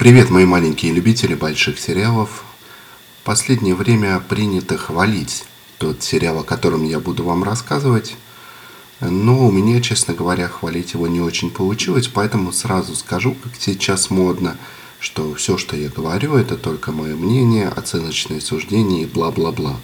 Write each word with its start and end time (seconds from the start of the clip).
Привет, 0.00 0.30
мои 0.30 0.46
маленькие 0.46 0.94
любители 0.94 1.34
больших 1.34 1.78
сериалов. 1.78 2.42
Последнее 3.22 3.74
время 3.74 4.18
принято 4.26 4.78
хвалить 4.78 5.44
тот 5.76 6.02
сериал, 6.02 6.38
о 6.38 6.42
котором 6.42 6.84
я 6.84 6.98
буду 7.00 7.22
вам 7.22 7.44
рассказывать. 7.44 8.16
Но 9.00 9.46
у 9.46 9.52
меня, 9.52 9.82
честно 9.82 10.14
говоря, 10.14 10.48
хвалить 10.48 10.94
его 10.94 11.06
не 11.06 11.20
очень 11.20 11.50
получилось, 11.50 12.08
поэтому 12.08 12.50
сразу 12.50 12.96
скажу, 12.96 13.36
как 13.42 13.52
сейчас 13.58 14.08
модно, 14.08 14.56
что 15.00 15.34
все, 15.34 15.58
что 15.58 15.76
я 15.76 15.90
говорю, 15.90 16.34
это 16.34 16.56
только 16.56 16.92
мое 16.92 17.14
мнение, 17.14 17.68
оценочные 17.68 18.40
суждения 18.40 19.02
и 19.02 19.06
бла-бла-бла. 19.06 19.76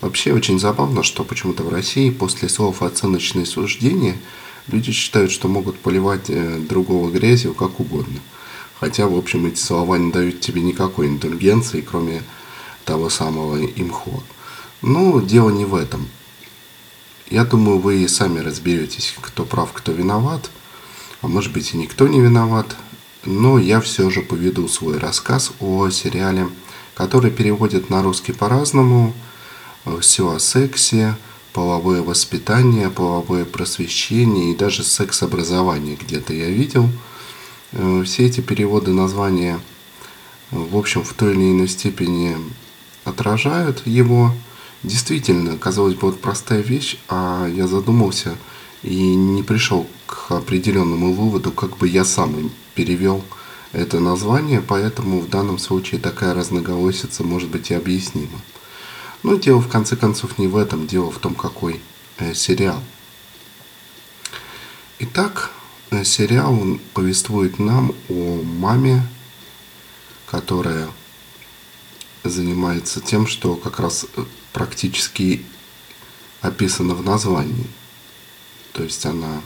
Вообще 0.00 0.32
очень 0.32 0.58
забавно, 0.58 1.04
что 1.04 1.22
почему-то 1.22 1.62
в 1.62 1.68
России 1.68 2.10
после 2.10 2.48
слов 2.48 2.82
«оценочные 2.82 3.46
суждения» 3.46 4.16
люди 4.66 4.90
считают, 4.90 5.30
что 5.30 5.46
могут 5.46 5.78
поливать 5.78 6.28
э, 6.28 6.58
другого 6.58 7.08
грязью 7.08 7.54
как 7.54 7.78
угодно– 7.78 8.18
Хотя, 8.80 9.06
в 9.06 9.14
общем, 9.14 9.44
эти 9.44 9.58
слова 9.58 9.96
не 9.96 10.10
дают 10.10 10.40
тебе 10.40 10.62
никакой 10.62 11.06
индульгенции, 11.06 11.82
кроме 11.82 12.22
того 12.86 13.10
самого 13.10 13.62
имхо. 13.62 14.22
Но 14.80 15.20
дело 15.20 15.50
не 15.50 15.66
в 15.66 15.74
этом. 15.74 16.08
Я 17.28 17.44
думаю, 17.44 17.78
вы 17.78 18.08
сами 18.08 18.40
разберетесь, 18.40 19.14
кто 19.20 19.44
прав, 19.44 19.72
кто 19.74 19.92
виноват. 19.92 20.50
А 21.20 21.28
может 21.28 21.52
быть 21.52 21.74
и 21.74 21.76
никто 21.76 22.08
не 22.08 22.20
виноват. 22.20 22.74
Но 23.22 23.58
я 23.58 23.82
все 23.82 24.08
же 24.08 24.22
поведу 24.22 24.66
свой 24.66 24.96
рассказ 24.96 25.52
о 25.60 25.90
сериале, 25.90 26.48
который 26.94 27.30
переводят 27.30 27.90
на 27.90 28.02
русский 28.02 28.32
по-разному. 28.32 29.12
Все 30.00 30.32
о 30.32 30.40
сексе, 30.40 31.16
половое 31.52 32.00
воспитание, 32.00 32.88
половое 32.88 33.44
просвещение 33.44 34.52
и 34.52 34.56
даже 34.56 34.84
секс-образование 34.84 35.98
где-то 36.00 36.32
я 36.32 36.48
видел– 36.48 36.88
все 37.72 38.26
эти 38.26 38.40
переводы 38.40 38.92
названия, 38.92 39.60
в 40.50 40.76
общем, 40.76 41.04
в 41.04 41.12
той 41.14 41.32
или 41.32 41.52
иной 41.52 41.68
степени 41.68 42.36
отражают 43.04 43.86
его. 43.86 44.32
Действительно, 44.82 45.58
казалось 45.58 45.94
бы, 45.94 46.08
вот 46.08 46.20
простая 46.20 46.60
вещь, 46.60 46.96
а 47.08 47.46
я 47.46 47.66
задумался 47.66 48.36
и 48.82 49.14
не 49.14 49.42
пришел 49.42 49.86
к 50.06 50.30
определенному 50.32 51.12
выводу, 51.12 51.52
как 51.52 51.76
бы 51.76 51.86
я 51.86 52.04
сам 52.04 52.50
перевел 52.74 53.22
это 53.72 54.00
название, 54.00 54.62
поэтому 54.62 55.20
в 55.20 55.28
данном 55.28 55.58
случае 55.58 56.00
такая 56.00 56.34
разноголосица 56.34 57.22
может 57.22 57.50
быть 57.50 57.70
и 57.70 57.74
объяснима. 57.74 58.40
Но 59.22 59.36
дело 59.36 59.60
в 59.60 59.68
конце 59.68 59.96
концов 59.96 60.38
не 60.38 60.48
в 60.48 60.56
этом, 60.56 60.86
дело 60.86 61.10
в 61.10 61.18
том, 61.18 61.34
какой 61.34 61.80
э, 62.18 62.32
сериал. 62.32 62.82
Итак, 64.98 65.50
Э, 65.50 65.59
сериал 66.04 66.78
повествует 66.94 67.58
нам 67.58 67.94
о 68.08 68.42
маме, 68.42 69.02
которая 70.26 70.88
занимается 72.22 73.00
тем, 73.00 73.26
что 73.26 73.56
как 73.56 73.80
раз 73.80 74.06
э, 74.16 74.24
практически 74.52 75.44
описано 76.40 76.94
в 76.94 77.04
названии. 77.04 77.66
То 78.72 78.84
есть 78.84 79.04
она 79.04 79.40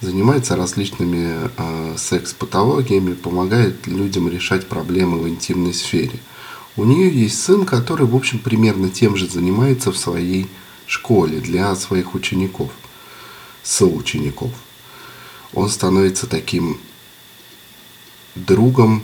занимается 0.00 0.56
различными 0.56 1.50
э, 1.56 1.96
секс-патологиями, 1.98 3.14
помогает 3.14 3.86
людям 3.86 4.28
решать 4.28 4.66
проблемы 4.68 5.18
в 5.18 5.28
интимной 5.28 5.74
сфере. 5.74 6.18
У 6.76 6.84
нее 6.84 7.10
есть 7.10 7.42
сын, 7.42 7.66
который, 7.66 8.06
в 8.06 8.16
общем, 8.16 8.38
примерно 8.38 8.88
тем 8.88 9.16
же 9.16 9.28
занимается 9.28 9.92
в 9.92 9.98
своей 9.98 10.48
школе 10.86 11.40
для 11.40 11.74
своих 11.76 12.14
учеников, 12.14 12.72
соучеников 13.62 14.50
он 15.54 15.68
становится 15.68 16.26
таким 16.26 16.78
другом, 18.34 19.02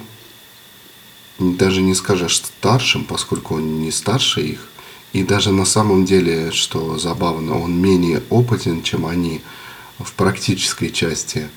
даже 1.38 1.80
не 1.80 1.94
скажешь 1.94 2.36
старшим, 2.36 3.04
поскольку 3.04 3.56
он 3.56 3.80
не 3.80 3.90
старше 3.90 4.42
их, 4.42 4.68
и 5.12 5.22
даже 5.22 5.52
на 5.52 5.64
самом 5.64 6.04
деле, 6.04 6.50
что 6.50 6.98
забавно, 6.98 7.58
он 7.58 7.80
менее 7.80 8.22
опытен, 8.30 8.82
чем 8.82 9.06
они 9.06 9.40
в 9.98 10.12
практической 10.12 10.90
части 10.90 11.48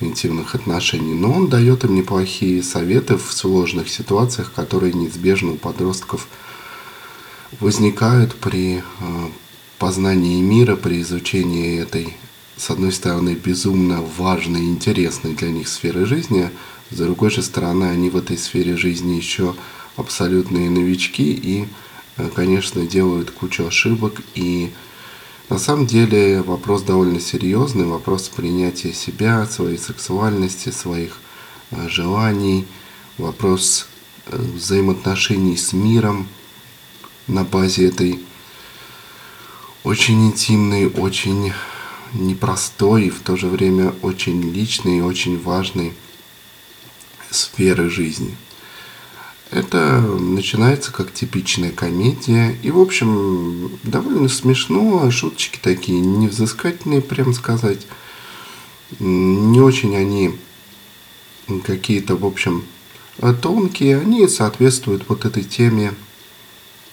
интимных 0.00 0.54
отношений, 0.54 1.14
но 1.14 1.32
он 1.32 1.48
дает 1.48 1.84
им 1.84 1.94
неплохие 1.94 2.62
советы 2.62 3.16
в 3.16 3.32
сложных 3.32 3.88
ситуациях, 3.88 4.52
которые 4.54 4.92
неизбежно 4.92 5.52
у 5.52 5.56
подростков 5.56 6.26
возникают 7.58 8.34
при 8.36 8.78
э, 8.78 8.82
познании 9.78 10.40
мира, 10.40 10.76
при 10.76 11.02
изучении 11.02 11.80
этой 11.80 12.16
с 12.60 12.68
одной 12.68 12.92
стороны, 12.92 13.30
безумно 13.30 14.02
важной 14.02 14.60
и 14.60 14.68
интересной 14.68 15.32
для 15.32 15.48
них 15.48 15.66
сферы 15.66 16.04
жизни, 16.04 16.50
с 16.90 16.96
другой 16.98 17.30
же 17.30 17.42
стороны, 17.42 17.84
они 17.84 18.10
в 18.10 18.18
этой 18.18 18.36
сфере 18.36 18.76
жизни 18.76 19.14
еще 19.14 19.54
абсолютные 19.96 20.68
новички 20.68 21.32
и, 21.32 21.66
э, 22.18 22.28
конечно, 22.34 22.86
делают 22.86 23.30
кучу 23.30 23.66
ошибок. 23.66 24.20
И 24.34 24.70
на 25.48 25.58
самом 25.58 25.86
деле 25.86 26.42
вопрос 26.42 26.82
довольно 26.82 27.18
серьезный, 27.18 27.86
вопрос 27.86 28.28
принятия 28.28 28.92
себя, 28.92 29.46
своей 29.46 29.78
сексуальности, 29.78 30.68
своих 30.68 31.16
э, 31.70 31.88
желаний, 31.88 32.66
вопрос 33.16 33.86
э, 34.26 34.36
взаимоотношений 34.36 35.56
с 35.56 35.72
миром 35.72 36.28
на 37.26 37.42
базе 37.42 37.88
этой 37.88 38.20
очень 39.82 40.26
интимной, 40.26 40.88
очень 40.88 41.54
непростой 42.14 43.06
и 43.06 43.10
в 43.10 43.20
то 43.20 43.36
же 43.36 43.48
время 43.48 43.94
очень 44.02 44.42
личной 44.42 44.98
и 44.98 45.02
очень 45.02 45.40
важной 45.40 45.94
сферы 47.30 47.88
жизни. 47.90 48.36
Это 49.50 50.00
начинается 50.00 50.92
как 50.92 51.12
типичная 51.12 51.72
комедия. 51.72 52.56
И, 52.62 52.70
в 52.70 52.78
общем, 52.78 53.78
довольно 53.82 54.28
смешно. 54.28 55.10
Шуточки 55.10 55.58
такие 55.60 56.00
невзыскательные, 56.00 57.00
прям 57.00 57.34
сказать. 57.34 57.86
Не 59.00 59.60
очень 59.60 59.96
они 59.96 60.36
какие-то, 61.64 62.14
в 62.14 62.24
общем, 62.24 62.64
тонкие. 63.42 63.98
Они 63.98 64.28
соответствуют 64.28 65.08
вот 65.08 65.24
этой 65.24 65.42
теме, 65.42 65.94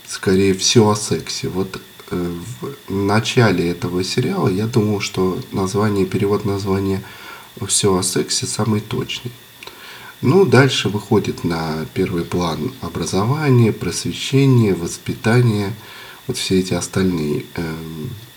скорее, 0.07 0.55
все 0.55 0.89
о 0.89 0.95
сексе. 0.95 1.49
Вот 1.49 1.79
в 2.09 2.93
начале 2.93 3.69
этого 3.69 4.03
сериала 4.03 4.47
я 4.47 4.67
думал, 4.67 4.99
что 4.99 5.39
название, 5.51 6.05
перевод 6.05 6.45
названия 6.45 7.03
«Все 7.67 7.95
о 7.95 8.03
сексе» 8.03 8.45
самый 8.45 8.81
точный. 8.81 9.31
Ну, 10.21 10.45
дальше 10.45 10.89
выходит 10.89 11.43
на 11.43 11.85
первый 11.93 12.23
план 12.23 12.73
образование, 12.81 13.71
просвещение, 13.71 14.73
воспитание, 14.73 15.73
вот 16.25 16.37
все 16.37 16.59
эти 16.59 16.73
остальные 16.73 17.45
э, 17.55 17.73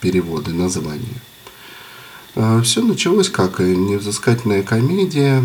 переводы 0.00 0.52
названия. 0.52 1.22
Э, 2.34 2.60
все 2.62 2.82
началось 2.82 3.30
как 3.30 3.60
невзыскательная 3.60 4.62
комедия, 4.62 5.42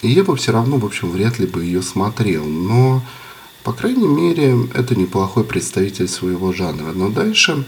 и 0.00 0.08
я 0.08 0.24
бы 0.24 0.36
все 0.36 0.52
равно, 0.52 0.78
в 0.78 0.86
общем, 0.86 1.10
вряд 1.10 1.38
ли 1.38 1.46
бы 1.46 1.62
ее 1.62 1.82
смотрел, 1.82 2.44
но 2.44 3.02
по 3.68 3.74
крайней 3.74 4.08
мере, 4.08 4.56
это 4.72 4.94
неплохой 4.94 5.44
представитель 5.44 6.08
своего 6.08 6.54
жанра. 6.54 6.92
Но 6.94 7.10
дальше 7.10 7.66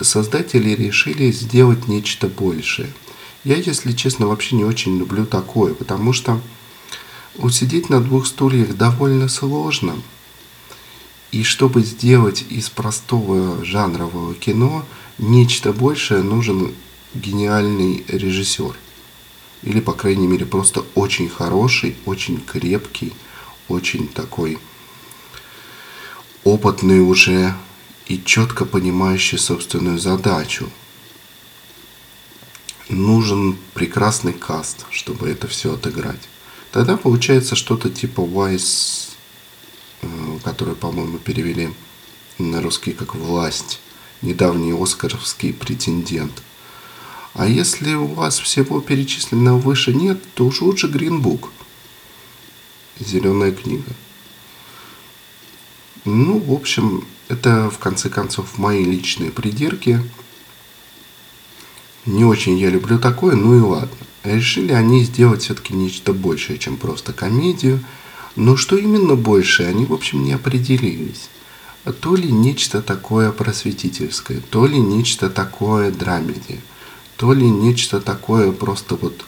создатели 0.00 0.70
решили 0.70 1.30
сделать 1.30 1.88
нечто 1.88 2.26
большее. 2.26 2.90
Я, 3.44 3.56
если 3.56 3.92
честно, 3.92 4.28
вообще 4.28 4.56
не 4.56 4.64
очень 4.64 4.96
люблю 4.96 5.26
такое, 5.26 5.74
потому 5.74 6.14
что 6.14 6.40
усидеть 7.34 7.90
на 7.90 8.00
двух 8.00 8.26
стульях 8.26 8.78
довольно 8.78 9.28
сложно. 9.28 10.00
И 11.32 11.42
чтобы 11.42 11.82
сделать 11.82 12.46
из 12.48 12.70
простого 12.70 13.62
жанрового 13.62 14.32
кино 14.32 14.86
нечто 15.18 15.74
большее, 15.74 16.22
нужен 16.22 16.72
гениальный 17.12 18.06
режиссер. 18.08 18.74
Или, 19.64 19.80
по 19.80 19.92
крайней 19.92 20.28
мере, 20.28 20.46
просто 20.46 20.82
очень 20.94 21.28
хороший, 21.28 21.94
очень 22.06 22.40
крепкий, 22.40 23.12
очень 23.68 24.08
такой 24.08 24.56
опытный 26.46 27.00
уже 27.00 27.54
и 28.06 28.22
четко 28.24 28.64
понимающий 28.64 29.36
собственную 29.36 29.98
задачу. 29.98 30.70
Нужен 32.88 33.58
прекрасный 33.74 34.32
каст, 34.32 34.86
чтобы 34.90 35.28
это 35.28 35.48
все 35.48 35.74
отыграть. 35.74 36.28
Тогда 36.70 36.96
получается 36.96 37.56
что-то 37.56 37.90
типа 37.90 38.20
Wise, 38.20 39.08
э, 40.02 40.06
который, 40.44 40.76
по-моему, 40.76 41.18
перевели 41.18 41.74
на 42.38 42.62
русский 42.62 42.92
как 42.92 43.16
«Власть», 43.16 43.80
недавний 44.22 44.72
оскаровский 44.72 45.52
претендент. 45.52 46.44
А 47.34 47.48
если 47.48 47.94
у 47.94 48.06
вас 48.06 48.38
всего 48.38 48.80
перечисленного 48.80 49.58
выше 49.58 49.92
нет, 49.92 50.22
то 50.34 50.46
уж 50.46 50.60
лучше 50.60 50.86
Гринбук. 50.86 51.50
Зеленая 53.00 53.50
книга. 53.50 53.92
Ну, 56.06 56.38
в 56.38 56.52
общем, 56.52 57.04
это 57.28 57.68
в 57.68 57.78
конце 57.78 58.08
концов 58.08 58.58
мои 58.58 58.84
личные 58.84 59.32
придирки. 59.32 60.00
Не 62.04 62.24
очень 62.24 62.56
я 62.56 62.70
люблю 62.70 63.00
такое, 63.00 63.34
ну 63.34 63.58
и 63.58 63.60
ладно. 63.60 63.96
Решили 64.22 64.72
они 64.72 65.02
сделать 65.02 65.42
все-таки 65.42 65.74
нечто 65.74 66.12
большее, 66.12 66.58
чем 66.60 66.76
просто 66.76 67.12
комедию. 67.12 67.84
Но 68.36 68.56
что 68.56 68.76
именно 68.76 69.16
больше, 69.16 69.64
они, 69.64 69.84
в 69.84 69.92
общем, 69.92 70.22
не 70.22 70.32
определились. 70.32 71.28
То 72.00 72.14
ли 72.14 72.30
нечто 72.30 72.82
такое 72.82 73.32
просветительское, 73.32 74.40
то 74.40 74.66
ли 74.66 74.78
нечто 74.78 75.28
такое 75.28 75.90
драмеди, 75.90 76.60
то 77.16 77.32
ли 77.32 77.50
нечто 77.50 78.00
такое 78.00 78.52
просто 78.52 78.94
вот 78.94 79.24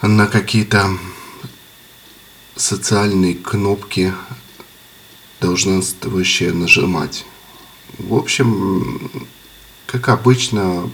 на 0.00 0.26
какие-то 0.26 0.96
социальные 2.54 3.34
кнопки 3.34 4.14
долженствующие 5.40 6.52
нажимать. 6.52 7.24
В 7.98 8.14
общем, 8.14 9.10
как 9.86 10.08
обычно, 10.08 10.90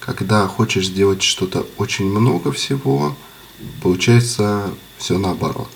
когда 0.00 0.46
хочешь 0.48 0.86
сделать 0.86 1.22
что-то 1.22 1.66
очень 1.76 2.06
много 2.06 2.52
всего, 2.52 3.16
получается 3.82 4.70
все 4.98 5.18
наоборот. 5.18 5.70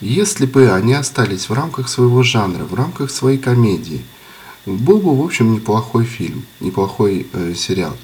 Если 0.00 0.46
бы 0.46 0.70
они 0.72 0.94
остались 0.94 1.48
в 1.48 1.52
рамках 1.52 1.88
своего 1.88 2.22
жанра, 2.22 2.64
в 2.64 2.74
рамках 2.74 3.10
своей 3.10 3.38
комедии, 3.38 4.04
был 4.66 4.98
бы, 4.98 5.16
в 5.16 5.24
общем, 5.24 5.52
неплохой 5.52 6.04
фильм, 6.04 6.44
неплохой 6.60 7.26
э, 7.32 7.54
сериал. 7.54 7.96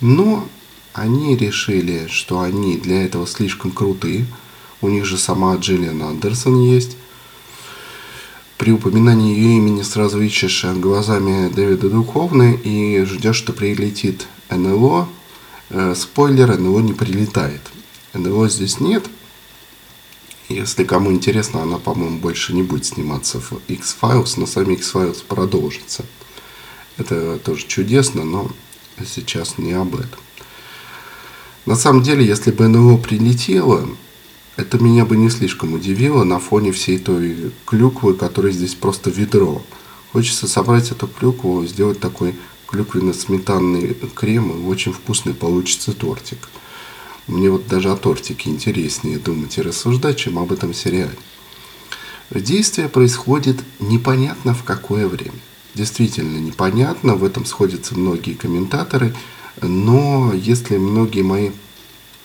Но 0.00 0.46
они 0.92 1.36
решили, 1.36 2.06
что 2.08 2.40
они 2.40 2.76
для 2.78 3.04
этого 3.04 3.26
слишком 3.26 3.70
крутые. 3.70 4.26
У 4.80 4.88
них 4.88 5.04
же 5.04 5.18
сама 5.18 5.56
Джиллиан 5.56 6.02
Андерсон 6.02 6.60
есть. 6.62 6.96
При 8.58 8.72
упоминании 8.72 9.36
ее 9.36 9.56
имени 9.58 9.82
сразу 9.82 10.20
ищешь 10.20 10.64
глазами 10.64 11.48
Дэвида 11.48 11.90
Духовны 11.90 12.58
и 12.64 13.04
ждешь, 13.04 13.36
что 13.36 13.52
прилетит 13.52 14.26
НЛО. 14.48 15.08
Э, 15.68 15.94
спойлер, 15.94 16.58
НЛО 16.58 16.80
не 16.80 16.94
прилетает. 16.94 17.60
НЛО 18.14 18.48
здесь 18.48 18.80
нет. 18.80 19.04
Если 20.48 20.84
кому 20.84 21.12
интересно, 21.12 21.62
она, 21.62 21.78
по-моему, 21.78 22.18
больше 22.18 22.54
не 22.54 22.62
будет 22.62 22.86
сниматься 22.86 23.40
в 23.40 23.60
X-Files, 23.68 24.34
но 24.36 24.46
сами 24.46 24.74
X-Files 24.74 25.22
продолжится. 25.26 26.06
Это 26.96 27.38
тоже 27.38 27.66
чудесно, 27.66 28.24
но 28.24 28.50
сейчас 29.04 29.58
не 29.58 29.72
об 29.72 29.96
этом. 29.96 30.20
На 31.66 31.74
самом 31.74 32.02
деле, 32.02 32.24
если 32.24 32.52
бы 32.52 32.68
НЛО 32.68 32.96
прилетело, 32.98 33.86
это 34.56 34.82
меня 34.82 35.04
бы 35.04 35.16
не 35.16 35.28
слишком 35.28 35.74
удивило 35.74 36.24
на 36.24 36.38
фоне 36.38 36.72
всей 36.72 36.98
той 36.98 37.52
клюквы, 37.66 38.14
которая 38.14 38.52
здесь 38.52 38.74
просто 38.74 39.10
ведро. 39.10 39.62
Хочется 40.12 40.48
собрать 40.48 40.90
эту 40.90 41.06
клюкву, 41.06 41.64
сделать 41.66 42.00
такой 42.00 42.34
клюквенно-сметанный 42.68 43.96
крем, 44.14 44.50
и 44.50 44.66
очень 44.66 44.92
вкусный 44.92 45.34
получится 45.34 45.92
тортик. 45.92 46.48
Мне 47.26 47.50
вот 47.50 47.66
даже 47.66 47.90
о 47.90 47.96
тортике 47.96 48.50
интереснее 48.50 49.18
думать 49.18 49.58
и 49.58 49.62
рассуждать, 49.62 50.16
чем 50.16 50.38
об 50.38 50.52
этом 50.52 50.72
сериале. 50.72 51.16
Действие 52.30 52.88
происходит 52.88 53.62
непонятно 53.78 54.54
в 54.54 54.64
какое 54.64 55.06
время. 55.06 55.38
Действительно 55.74 56.38
непонятно, 56.38 57.14
в 57.14 57.24
этом 57.24 57.44
сходятся 57.44 57.94
многие 57.94 58.32
комментаторы, 58.32 59.14
но 59.60 60.32
если 60.32 60.78
многие 60.78 61.22
мои, 61.22 61.50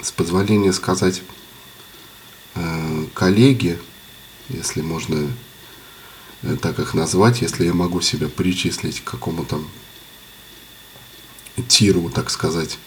с 0.02 0.12
позволения 0.12 0.72
сказать, 0.72 1.22
коллеги, 3.14 3.80
если 4.50 4.82
можно 4.82 5.28
э, 6.44 6.58
так 6.62 6.80
их 6.80 6.94
назвать, 6.94 7.42
если 7.42 7.66
я 7.66 7.74
могу 7.74 8.02
себя 8.02 8.28
причислить 8.28 9.02
к 9.02 9.12
какому-то 9.12 9.62
тиру, 11.68 12.10
так 12.10 12.30
сказать, 12.30 12.78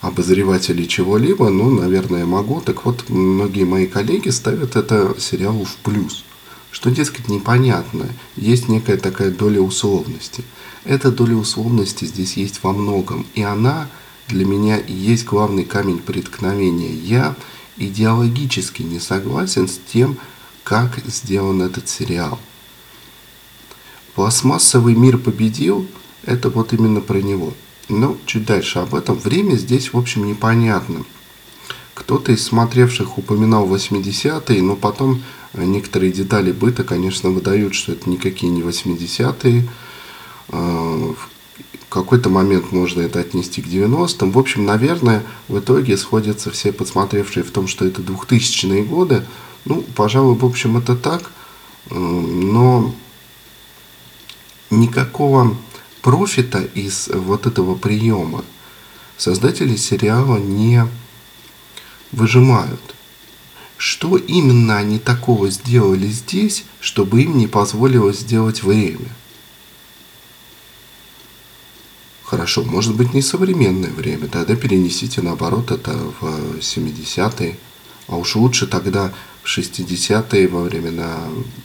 обозревателей 0.00 0.86
чего-либо, 0.86 1.50
ну, 1.50 1.70
наверное, 1.70 2.24
могу. 2.24 2.60
Так 2.60 2.84
вот, 2.84 3.08
многие 3.08 3.64
мои 3.64 3.86
коллеги 3.86 4.28
ставят 4.30 4.76
это 4.76 5.14
сериалу 5.18 5.64
в 5.64 5.76
плюс. 5.76 6.24
Что, 6.70 6.90
дескать, 6.90 7.28
непонятно. 7.28 8.08
Есть 8.36 8.68
некая 8.68 8.98
такая 8.98 9.30
доля 9.30 9.60
условности. 9.60 10.44
Эта 10.84 11.10
доля 11.10 11.34
условности 11.34 12.04
здесь 12.04 12.36
есть 12.36 12.62
во 12.62 12.72
многом. 12.72 13.26
И 13.34 13.42
она 13.42 13.88
для 14.28 14.44
меня 14.44 14.78
и 14.78 14.92
есть 14.92 15.24
главный 15.24 15.64
камень 15.64 15.98
преткновения. 15.98 16.92
Я 16.92 17.34
идеологически 17.78 18.82
не 18.82 19.00
согласен 19.00 19.68
с 19.68 19.80
тем, 19.92 20.18
как 20.64 20.98
сделан 21.06 21.62
этот 21.62 21.88
сериал. 21.88 22.38
Пластмассовый 24.14 24.94
мир 24.94 25.16
победил, 25.16 25.86
это 26.24 26.50
вот 26.50 26.72
именно 26.72 27.00
про 27.00 27.18
него. 27.18 27.54
Но 27.88 28.18
чуть 28.26 28.44
дальше 28.44 28.80
об 28.80 28.94
этом. 28.94 29.16
Время 29.16 29.54
здесь, 29.54 29.92
в 29.92 29.98
общем, 29.98 30.26
непонятно. 30.26 31.04
Кто-то 31.94 32.32
из 32.32 32.44
смотревших 32.44 33.16
упоминал 33.16 33.66
80-е, 33.66 34.62
но 34.62 34.76
потом 34.76 35.22
некоторые 35.54 36.12
детали 36.12 36.52
быта, 36.52 36.84
конечно, 36.84 37.30
выдают, 37.30 37.74
что 37.74 37.92
это 37.92 38.10
никакие 38.10 38.52
не 38.52 38.60
80-е 38.60 39.68
какой-то 41.88 42.28
момент 42.28 42.72
можно 42.72 43.00
это 43.00 43.20
отнести 43.20 43.62
к 43.62 43.66
90-м. 43.66 44.30
В 44.30 44.38
общем, 44.38 44.64
наверное, 44.64 45.24
в 45.48 45.58
итоге 45.58 45.96
сходятся 45.96 46.50
все 46.50 46.72
подсмотревшие 46.72 47.42
в 47.44 47.50
том, 47.50 47.66
что 47.66 47.86
это 47.86 48.02
2000-е 48.02 48.84
годы. 48.84 49.24
Ну, 49.64 49.82
пожалуй, 49.94 50.36
в 50.36 50.44
общем, 50.44 50.76
это 50.76 50.96
так. 50.96 51.30
Но 51.90 52.94
никакого 54.70 55.56
профита 56.02 56.60
из 56.60 57.08
вот 57.08 57.46
этого 57.46 57.74
приема 57.74 58.44
создатели 59.16 59.76
сериала 59.76 60.36
не 60.36 60.86
выжимают. 62.12 62.80
Что 63.76 64.16
именно 64.16 64.76
они 64.76 64.98
такого 64.98 65.50
сделали 65.50 66.08
здесь, 66.08 66.64
чтобы 66.80 67.22
им 67.22 67.38
не 67.38 67.46
позволило 67.46 68.12
сделать 68.12 68.62
время? 68.62 69.08
Хорошо, 72.28 72.62
может 72.62 72.94
быть 72.94 73.14
не 73.14 73.22
современное 73.22 73.90
время, 73.90 74.28
тогда 74.28 74.54
перенесите 74.54 75.22
наоборот 75.22 75.70
это 75.70 75.92
в 76.20 76.58
70-е, 76.58 77.56
а 78.06 78.16
уж 78.16 78.36
лучше 78.36 78.66
тогда 78.66 79.14
в 79.42 79.46
60-е 79.46 80.46
во 80.48 80.60
времена 80.60 81.20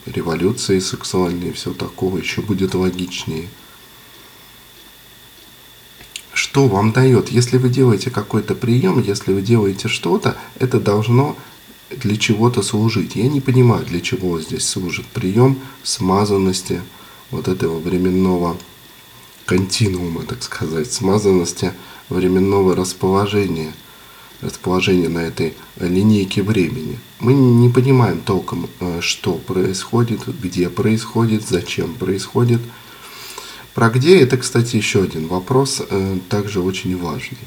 революции 0.06 0.78
сексуальной 0.78 1.50
и 1.50 1.52
все 1.52 1.74
такого 1.74 2.16
еще 2.16 2.40
будет 2.40 2.74
логичнее. 2.74 3.50
Что 6.32 6.66
вам 6.66 6.92
дает? 6.92 7.28
Если 7.28 7.58
вы 7.58 7.68
делаете 7.68 8.10
какой-то 8.10 8.54
прием, 8.54 9.02
если 9.02 9.34
вы 9.34 9.42
делаете 9.42 9.88
что-то, 9.88 10.34
это 10.58 10.80
должно 10.80 11.36
для 11.90 12.16
чего-то 12.16 12.62
служить. 12.62 13.16
Я 13.16 13.28
не 13.28 13.42
понимаю, 13.42 13.84
для 13.84 14.00
чего 14.00 14.40
здесь 14.40 14.66
служит 14.66 15.04
прием 15.08 15.58
смазанности 15.82 16.80
вот 17.30 17.48
этого 17.48 17.78
временного 17.80 18.56
континуума, 19.46 20.22
так 20.22 20.42
сказать, 20.42 20.92
смазанности 20.92 21.72
временного 22.08 22.74
расположения, 22.74 23.72
расположения 24.40 25.08
на 25.08 25.20
этой 25.20 25.54
линейке 25.78 26.42
времени. 26.42 26.98
Мы 27.20 27.34
не 27.34 27.68
понимаем 27.68 28.20
толком, 28.20 28.68
э, 28.80 29.00
что 29.00 29.34
происходит, 29.34 30.26
где 30.40 30.68
происходит, 30.68 31.46
зачем 31.46 31.94
происходит. 31.94 32.60
Про 33.74 33.90
где 33.90 34.20
это, 34.20 34.36
кстати, 34.36 34.76
еще 34.76 35.02
один 35.02 35.26
вопрос, 35.26 35.82
э, 35.88 36.18
также 36.28 36.60
очень 36.60 36.96
важный. 36.96 37.38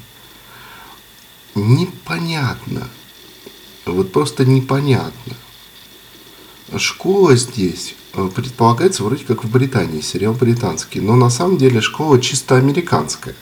Непонятно, 1.54 2.88
вот 3.86 4.12
просто 4.12 4.44
непонятно. 4.44 5.34
Школа 6.76 7.34
здесь 7.34 7.94
предполагается 8.12 9.04
вроде 9.04 9.24
как 9.24 9.44
в 9.44 9.50
Британии, 9.50 10.00
сериал 10.00 10.34
британский, 10.34 11.00
но 11.00 11.16
на 11.16 11.30
самом 11.30 11.58
деле 11.58 11.80
школа 11.80 12.20
чисто 12.20 12.56
американская. 12.56 13.34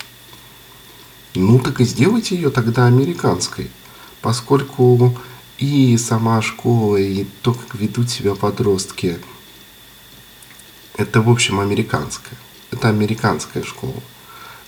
Ну 1.35 1.59
так 1.59 1.81
и 1.81 1.85
сделайте 1.85 2.35
ее 2.35 2.51
тогда 2.51 2.87
американской, 2.87 3.71
поскольку 4.23 5.17
и 5.59 5.97
сама 5.99 6.43
школа, 6.43 6.97
и 6.97 7.27
то, 7.43 7.55
как 7.55 7.75
ведут 7.75 8.11
себя 8.11 8.35
подростки, 8.35 9.19
это, 10.97 11.21
в 11.21 11.29
общем, 11.29 11.61
американская. 11.61 12.39
Это 12.71 12.89
американская 12.89 13.63
школа. 13.63 14.03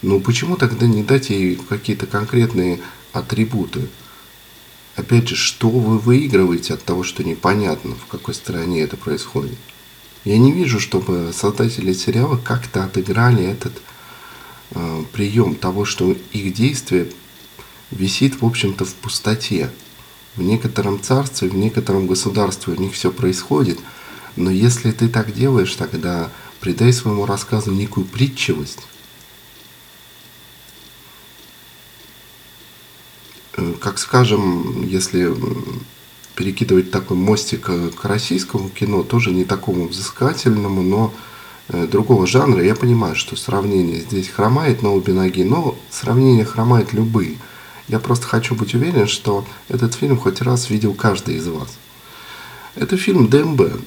Ну 0.03 0.21
почему 0.21 0.57
тогда 0.57 0.87
не 0.87 1.03
дать 1.03 1.31
ей 1.31 1.57
какие-то 1.57 2.07
конкретные 2.07 2.81
атрибуты? 3.13 3.89
Опять 4.95 5.29
же, 5.29 5.37
что 5.37 5.69
вы 5.69 5.99
выигрываете 5.99 6.75
от 6.75 6.85
того, 6.85 7.03
что 7.03 7.25
непонятно, 7.25 7.95
в 7.95 8.07
какой 8.07 8.35
стране 8.35 8.83
это 8.83 8.97
происходит? 8.97 9.59
Я 10.25 10.39
не 10.39 10.53
вижу, 10.53 10.81
чтобы 10.81 11.33
создатели 11.33 11.93
сериала 11.93 12.37
как-то 12.37 12.85
отыграли 12.85 13.45
этот 13.45 13.73
э, 14.73 15.05
прием 15.13 15.55
того, 15.55 15.85
что 15.85 16.17
их 16.33 16.53
действие 16.55 17.11
висит, 17.91 18.41
в 18.41 18.45
общем-то, 18.45 18.85
в 18.85 18.95
пустоте. 18.95 19.71
В 20.37 20.43
некотором 20.43 21.01
царстве, 21.01 21.49
в 21.49 21.57
некотором 21.57 22.07
государстве 22.07 22.75
у 22.75 22.81
них 22.81 22.93
все 22.93 23.11
происходит, 23.11 23.79
но 24.37 24.51
если 24.51 24.93
ты 24.93 25.09
так 25.09 25.33
делаешь, 25.35 25.75
тогда 25.75 26.31
придай 26.61 26.93
своему 26.93 27.27
рассказу 27.27 27.73
некую 27.73 28.07
притчивость. 28.07 28.87
Э, 33.57 33.75
как 33.81 33.99
скажем, 33.99 34.87
если 34.87 35.35
перекидывать 36.39 36.93
такой 36.93 37.17
мостик 37.17 37.69
э, 37.69 37.91
к 37.91 38.05
российскому 38.05 38.69
кино, 38.69 39.03
тоже 39.03 39.33
не 39.33 39.45
такому 39.45 39.89
взыскательному, 39.89 40.83
но 40.83 41.13
э, 41.69 41.89
другого 41.89 42.29
жанра. 42.29 42.63
Я 42.63 42.77
понимаю, 42.77 43.17
что 43.17 43.35
сравнение 43.35 44.03
здесь 44.03 44.29
хромает 44.29 44.81
на 44.81 44.93
обе 44.93 45.13
ноги, 45.13 45.43
но 45.43 45.77
сравнение 45.91 46.45
хромает 46.45 46.93
любые. 46.93 47.39
Я 47.89 47.99
просто 47.99 48.29
хочу 48.29 48.55
быть 48.55 48.73
уверен, 48.73 49.09
что 49.09 49.45
этот 49.69 49.95
фильм 49.95 50.17
хоть 50.17 50.41
раз 50.41 50.71
видел 50.71 50.95
каждый 50.95 51.35
из 51.39 51.49
вас. 51.49 51.77
Это 52.77 52.97
фильм 52.97 53.27
ДМБ. 53.27 53.81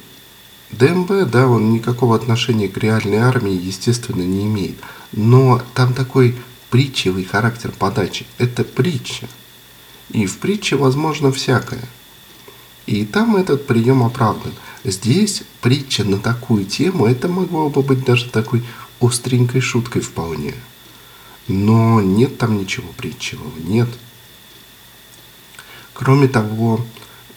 ДМБ, 0.72 1.30
да, 1.30 1.46
он 1.48 1.72
никакого 1.72 2.14
отношения 2.14 2.68
к 2.68 2.76
реальной 2.76 3.18
армии, 3.18 3.54
естественно, 3.54 4.24
не 4.24 4.44
имеет. 4.44 4.76
Но 5.12 5.62
там 5.72 5.94
такой 5.94 6.36
притчевый 6.68 7.24
характер 7.24 7.72
подачи. 7.78 8.26
Это 8.36 8.62
притча. 8.62 9.26
И 10.10 10.26
в 10.26 10.36
притче 10.36 10.76
возможно 10.76 11.32
всякое. 11.32 11.88
И 12.86 13.04
там 13.04 13.36
этот 13.36 13.66
прием 13.66 14.02
оправдан. 14.02 14.52
Здесь 14.84 15.42
притча 15.60 16.04
на 16.04 16.18
такую 16.18 16.64
тему, 16.64 17.06
это 17.06 17.28
могло 17.28 17.68
бы 17.68 17.82
быть 17.82 18.04
даже 18.04 18.28
такой 18.28 18.64
остренькой 19.00 19.60
шуткой 19.60 20.02
вполне. 20.02 20.54
Но 21.48 22.00
нет 22.00 22.38
там 22.38 22.58
ничего 22.58 22.88
притчевого, 22.96 23.52
нет. 23.58 23.88
Кроме 25.92 26.26
того, 26.26 26.84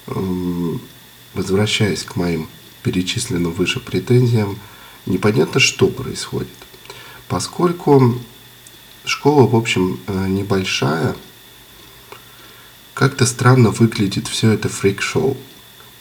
эм, 0.07 0.81
возвращаясь 1.33 2.03
к 2.03 2.15
моим 2.15 2.47
перечисленным 2.81 3.51
выше 3.51 3.79
претензиям, 3.79 4.57
непонятно, 5.05 5.59
что 5.59 5.87
происходит. 5.87 6.49
Поскольку 7.27 8.15
школа, 9.03 9.47
в 9.47 9.55
общем, 9.55 9.99
э, 10.07 10.27
небольшая, 10.27 11.15
как-то 12.95 13.25
странно 13.25 13.69
выглядит 13.69 14.27
все 14.27 14.51
это 14.51 14.69
фрик-шоу. 14.69 15.37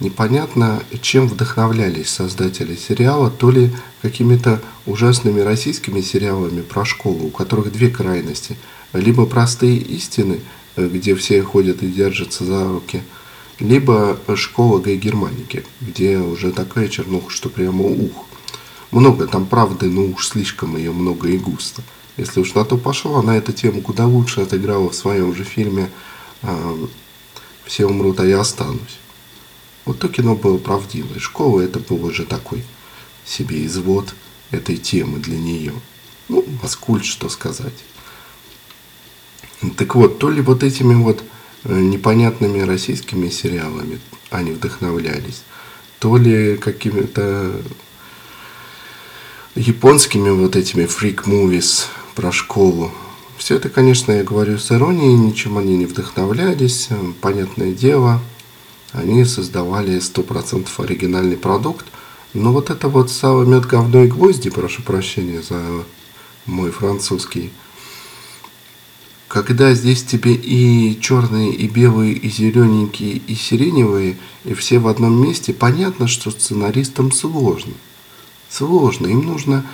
Непонятно, 0.00 0.82
чем 1.02 1.28
вдохновлялись 1.28 2.08
создатели 2.08 2.76
сериала, 2.76 3.30
то 3.30 3.50
ли 3.50 3.72
какими-то 4.00 4.62
ужасными 4.86 5.40
российскими 5.40 6.00
сериалами 6.00 6.62
про 6.62 6.84
школу, 6.84 7.26
у 7.26 7.30
которых 7.30 7.72
две 7.72 7.90
крайности. 7.90 8.56
Либо 8.92 9.26
простые 9.26 9.76
истины, 9.76 10.40
где 10.76 11.14
все 11.16 11.42
ходят 11.42 11.82
и 11.82 11.88
держатся 11.88 12.44
за 12.44 12.64
руки, 12.64 13.02
либо 13.58 14.16
школа 14.36 14.80
гей-германики, 14.80 15.64
где 15.80 16.18
уже 16.18 16.52
такая 16.52 16.88
чернуха, 16.88 17.30
что 17.30 17.48
прямо 17.48 17.84
ух. 17.84 18.26
Много 18.92 19.26
там 19.26 19.46
правды, 19.46 19.86
но 19.86 20.04
уж 20.04 20.28
слишком 20.28 20.76
ее 20.76 20.92
много 20.92 21.28
и 21.28 21.38
густо. 21.38 21.82
Если 22.16 22.38
уж 22.38 22.54
на 22.54 22.64
то 22.64 22.78
пошло, 22.78 23.18
она 23.18 23.36
эту 23.36 23.52
тему 23.52 23.80
куда 23.80 24.06
лучше 24.06 24.42
отыграла 24.42 24.90
в 24.90 24.94
своем 24.94 25.34
же 25.34 25.42
фильме 25.42 25.90
«Все 27.64 27.86
умрут, 27.86 28.20
а 28.20 28.26
я 28.26 28.40
останусь». 28.40 28.98
Вот 29.84 29.98
то 29.98 30.08
кино 30.08 30.34
было 30.34 30.58
правдивое. 30.58 31.18
Школа 31.18 31.60
это 31.60 31.78
был 31.78 32.04
уже 32.04 32.24
такой 32.24 32.64
себе 33.24 33.64
извод 33.66 34.14
этой 34.50 34.76
темы 34.76 35.18
для 35.18 35.38
нее. 35.38 35.74
Ну, 36.28 36.44
маскульт, 36.62 37.04
что 37.04 37.28
сказать. 37.28 37.84
Так 39.76 39.94
вот, 39.94 40.18
то 40.18 40.30
ли 40.30 40.40
вот 40.40 40.62
этими 40.62 40.94
вот 40.94 41.22
э, 41.64 41.78
непонятными 41.80 42.60
российскими 42.60 43.28
сериалами 43.28 44.00
они 44.30 44.52
вдохновлялись, 44.52 45.42
то 45.98 46.16
ли 46.16 46.56
какими-то 46.56 47.62
японскими 49.54 50.30
вот 50.30 50.56
этими 50.56 50.86
фрик-мувис 50.86 51.88
про 52.14 52.32
школу. 52.32 52.92
Все 53.36 53.56
это, 53.56 53.68
конечно, 53.68 54.12
я 54.12 54.24
говорю 54.24 54.58
с 54.58 54.70
иронией, 54.70 55.14
ничем 55.14 55.58
они 55.58 55.76
не 55.76 55.86
вдохновлялись, 55.86 56.88
э, 56.90 56.96
понятное 57.20 57.72
дело– 57.72 58.20
они 58.94 59.24
создавали 59.24 59.98
100% 59.98 60.68
оригинальный 60.78 61.36
продукт. 61.36 61.84
Но 62.32 62.52
вот 62.52 62.70
это 62.70 62.88
вот 62.88 63.10
сало, 63.10 63.42
мед, 63.42 63.66
говно 63.66 64.04
и 64.04 64.08
гвозди, 64.08 64.50
прошу 64.50 64.82
прощения 64.82 65.42
за 65.42 65.60
мой 66.46 66.70
французский, 66.70 67.50
когда 69.28 69.74
здесь 69.74 70.04
тебе 70.04 70.34
и 70.34 70.98
черные, 71.00 71.52
и 71.52 71.66
белые, 71.66 72.12
и 72.12 72.28
зелененькие, 72.28 73.16
и 73.16 73.34
сиреневые, 73.34 74.16
и 74.44 74.54
все 74.54 74.78
в 74.78 74.86
одном 74.86 75.20
месте, 75.20 75.52
понятно, 75.52 76.06
что 76.06 76.30
сценаристам 76.30 77.10
сложно. 77.10 77.74
Сложно. 78.48 79.08
Им 79.08 79.22
нужно 79.22 79.66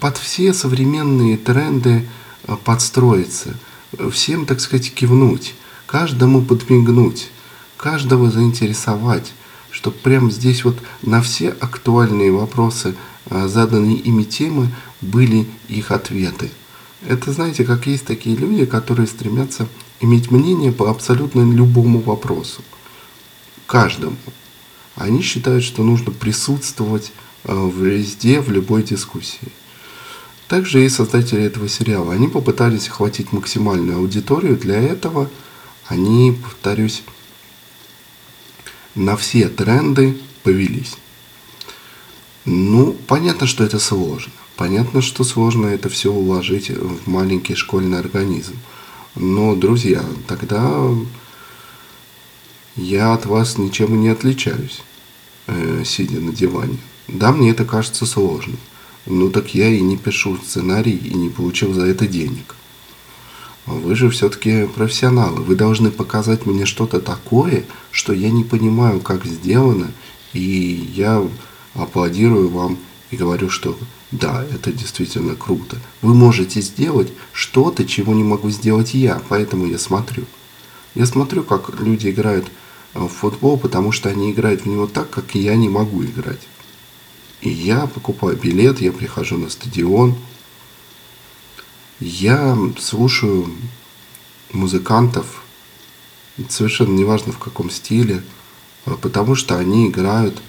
под 0.00 0.18
все 0.18 0.52
современные 0.52 1.38
тренды 1.38 2.06
подстроиться. 2.64 3.56
Всем, 4.10 4.46
так 4.46 4.60
сказать, 4.60 4.92
кивнуть. 4.92 5.54
Каждому 5.86 6.42
подмигнуть 6.42 7.30
каждого 7.78 8.30
заинтересовать, 8.30 9.32
чтобы 9.70 9.96
прямо 9.96 10.30
здесь 10.30 10.64
вот 10.64 10.76
на 11.00 11.22
все 11.22 11.50
актуальные 11.50 12.32
вопросы, 12.32 12.94
а, 13.30 13.48
заданные 13.48 13.96
ими 13.96 14.24
темы, 14.24 14.68
были 15.00 15.46
их 15.68 15.90
ответы. 15.92 16.50
Это, 17.06 17.32
знаете, 17.32 17.64
как 17.64 17.86
есть 17.86 18.04
такие 18.04 18.36
люди, 18.36 18.66
которые 18.66 19.06
стремятся 19.06 19.68
иметь 20.00 20.30
мнение 20.30 20.72
по 20.72 20.90
абсолютно 20.90 21.40
любому 21.50 22.00
вопросу. 22.00 22.62
Каждому. 23.66 24.16
Они 24.96 25.22
считают, 25.22 25.62
что 25.62 25.84
нужно 25.84 26.10
присутствовать 26.10 27.12
везде, 27.44 28.40
в 28.40 28.50
любой 28.50 28.82
дискуссии. 28.82 29.52
Также 30.48 30.84
и 30.84 30.88
создатели 30.88 31.42
этого 31.42 31.68
сериала. 31.68 32.14
Они 32.14 32.26
попытались 32.26 32.88
охватить 32.88 33.32
максимальную 33.32 33.98
аудиторию. 33.98 34.56
Для 34.56 34.80
этого 34.80 35.30
они, 35.86 36.36
повторюсь, 36.42 37.02
на 38.94 39.16
все 39.16 39.48
тренды 39.48 40.18
повелись. 40.42 40.96
Ну, 42.46 42.94
понятно, 43.06 43.46
что 43.46 43.62
это 43.62 43.78
сложно. 43.78 44.32
Понятно, 44.56 45.02
что 45.02 45.22
сложно 45.22 45.66
это 45.66 45.90
все 45.90 46.10
уложить 46.10 46.70
в 46.70 47.06
маленький 47.06 47.54
школьный 47.54 47.98
организм. 47.98 48.56
Но, 49.14 49.54
друзья, 49.54 50.02
тогда 50.26 50.82
я 52.74 53.12
от 53.12 53.26
вас 53.26 53.58
ничем 53.58 54.00
не 54.00 54.08
отличаюсь, 54.08 54.80
э, 55.46 55.82
сидя 55.84 56.20
на 56.20 56.32
диване. 56.32 56.78
Да, 57.06 57.32
мне 57.32 57.50
это 57.50 57.66
кажется 57.66 58.06
сложным. 58.06 58.58
Ну 59.10 59.30
так 59.30 59.54
я 59.54 59.70
и 59.70 59.80
не 59.80 59.96
пишу 59.96 60.36
сценарий 60.36 60.94
и 60.96 61.14
не 61.14 61.30
получил 61.30 61.72
за 61.72 61.86
это 61.86 62.06
денег. 62.06 62.54
Вы 63.64 63.94
же 63.94 64.10
все-таки 64.10 64.66
профессионалы. 64.66 65.42
Вы 65.42 65.56
должны 65.56 65.90
показать 65.90 66.44
мне 66.44 66.66
что-то 66.66 67.00
такое, 67.00 67.64
что 67.90 68.12
я 68.12 68.30
не 68.30 68.44
понимаю, 68.44 69.00
как 69.00 69.24
сделано, 69.24 69.92
и 70.34 70.90
я 70.94 71.26
аплодирую 71.72 72.50
вам 72.50 72.76
и 73.10 73.16
говорю, 73.16 73.48
что 73.48 73.78
да, 74.10 74.44
это 74.52 74.72
действительно 74.72 75.34
круто. 75.36 75.78
Вы 76.02 76.14
можете 76.14 76.60
сделать 76.60 77.10
что-то, 77.32 77.86
чего 77.86 78.12
не 78.12 78.24
могу 78.24 78.50
сделать 78.50 78.92
я, 78.92 79.22
поэтому 79.30 79.66
я 79.66 79.78
смотрю. 79.78 80.24
Я 80.94 81.06
смотрю, 81.06 81.44
как 81.44 81.80
люди 81.80 82.10
играют 82.10 82.46
в 82.92 83.08
футбол, 83.08 83.58
потому 83.58 83.90
что 83.90 84.10
они 84.10 84.32
играют 84.32 84.62
в 84.62 84.66
него 84.66 84.86
так, 84.86 85.08
как 85.08 85.34
я 85.34 85.56
не 85.56 85.70
могу 85.70 86.04
играть. 86.04 86.40
И 87.40 87.50
я 87.50 87.86
покупаю 87.86 88.36
билет, 88.36 88.80
я 88.80 88.92
прихожу 88.92 89.38
на 89.38 89.48
стадион, 89.48 90.16
я 92.00 92.56
слушаю 92.78 93.50
музыкантов, 94.52 95.42
совершенно 96.48 96.94
неважно 96.94 97.32
в 97.32 97.38
каком 97.38 97.70
стиле, 97.70 98.22
а 98.84 98.96
потому 98.96 99.34
что 99.34 99.58
они 99.58 99.88
играют 99.88 100.40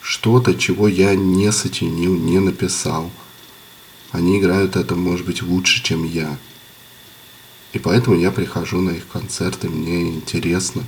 что-то, 0.00 0.54
чего 0.54 0.88
я 0.88 1.14
не 1.14 1.50
сочинил, 1.52 2.14
не 2.14 2.38
написал. 2.40 3.10
Они 4.10 4.38
играют 4.38 4.76
это, 4.76 4.94
может 4.94 5.24
быть, 5.24 5.42
лучше, 5.42 5.82
чем 5.82 6.04
я. 6.04 6.36
И 7.72 7.78
поэтому 7.78 8.16
я 8.16 8.30
прихожу 8.30 8.80
на 8.80 8.90
их 8.90 9.08
концерты, 9.08 9.68
мне 9.70 10.10
интересно. 10.10 10.84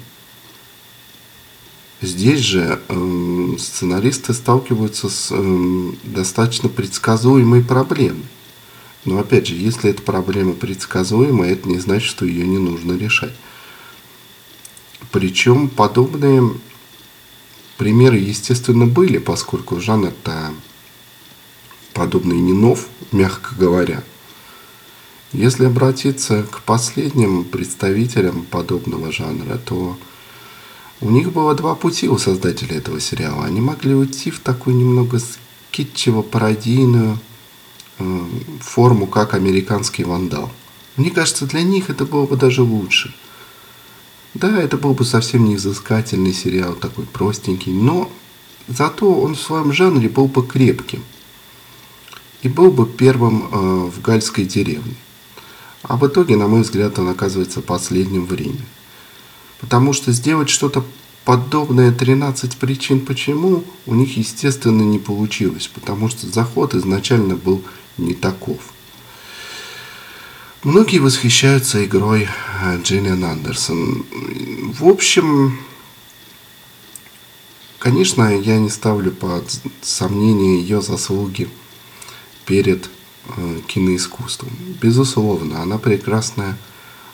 Здесь 2.05 2.41
же 2.41 2.83
э, 2.87 3.57
сценаристы 3.59 4.35
сталкиваются 4.35 5.09
с 5.09 5.29
э, 5.31 5.93
достаточно 6.03 6.69
предсказуемой 6.69 7.65
проблемой. 7.65 8.27
Но 9.07 9.19
опять 9.19 9.47
же, 9.47 9.55
если 9.55 9.89
эта 9.89 10.03
проблема 10.03 10.53
предсказуема, 10.53 11.47
это 11.47 11.67
не 11.67 11.79
значит, 11.79 12.07
что 12.07 12.27
ее 12.27 12.47
не 12.47 12.59
нужно 12.59 12.93
решать. 12.99 13.33
Причем 15.13 15.71
подобные 15.71 16.53
примеры, 17.79 18.19
естественно, 18.19 18.87
были, 18.87 19.17
поскольку 19.17 19.81
жанр-то 19.81 20.53
подобный 21.95 22.37
не 22.37 22.53
нов, 22.53 22.87
мягко 23.13 23.55
говоря. 23.55 24.05
Если 25.33 25.65
обратиться 25.65 26.43
к 26.43 26.61
последним 26.65 27.45
представителям 27.45 28.45
подобного 28.45 29.11
жанра, 29.11 29.57
то 29.57 29.97
у 31.01 31.11
них 31.11 31.33
было 31.33 31.55
два 31.55 31.75
пути 31.75 32.09
у 32.09 32.19
создателей 32.19 32.77
этого 32.77 33.01
сериала. 33.01 33.45
Они 33.45 33.61
могли 33.61 33.95
уйти 33.95 34.31
в 34.31 34.41
такую 34.41 34.77
немного 34.77 35.19
скетчево-пародийную 35.73 37.19
Э, 37.99 38.25
форму 38.61 39.07
как 39.07 39.35
американский 39.35 40.03
вандал. 40.03 40.51
Мне 40.97 41.11
кажется, 41.11 41.47
для 41.47 41.63
них 41.63 41.91
это 41.91 42.05
было 42.05 42.27
бы 42.27 42.37
даже 42.37 42.63
лучше. 42.63 43.15
Да, 44.35 44.61
это 44.61 44.77
был 44.77 44.95
бы 44.95 45.05
совсем 45.05 45.45
не 45.45 45.55
взыскательный 45.55 46.33
сериал, 46.33 46.75
такой 46.75 47.05
простенький, 47.05 47.73
но 47.73 48.11
зато 48.67 49.13
он 49.13 49.37
в 49.37 49.41
своем 49.41 49.73
жанре 49.73 50.09
был 50.09 50.27
бы 50.27 50.45
крепким. 50.45 51.05
И 52.43 52.49
был 52.49 52.73
бы 52.73 52.85
первым 52.85 53.45
э, 53.45 53.91
в 53.91 54.01
гальской 54.03 54.45
деревне. 54.45 54.97
А 55.83 55.97
в 55.97 56.05
итоге, 56.05 56.37
на 56.37 56.49
мой 56.49 56.63
взгляд, 56.63 56.99
он 56.99 57.09
оказывается 57.09 57.61
последним 57.61 58.27
в. 58.27 58.65
Потому 59.65 59.95
что 59.95 60.13
сделать 60.13 60.51
что-то 60.51 60.85
подобное 61.25 61.91
13 61.91 62.59
причин 62.59 63.01
почему 63.01 63.65
у 63.87 63.95
них, 63.95 64.19
естественно, 64.19 64.83
не 64.83 64.99
получилось. 64.99 65.71
Потому 65.73 66.11
что 66.11 66.27
заход 66.27 66.75
изначально 66.75 67.35
был 67.35 67.65
не 67.97 68.13
таков. 68.13 68.59
Многие 70.65 70.99
восхищаются 70.99 71.83
игрой 71.83 72.29
э, 72.63 72.83
Джиллиан 72.83 73.25
Андерсон. 73.25 74.05
В 74.79 74.87
общем, 74.87 75.59
конечно, 77.79 78.39
я 78.39 78.59
не 78.59 78.69
ставлю 78.69 79.13
под 79.13 79.51
сомнение 79.81 80.61
ее 80.61 80.83
заслуги 80.83 81.49
перед 82.45 82.91
э, 83.35 83.61
киноискусством. 83.67 84.51
Безусловно, 84.83 85.63
она 85.63 85.79
прекрасная 85.79 86.59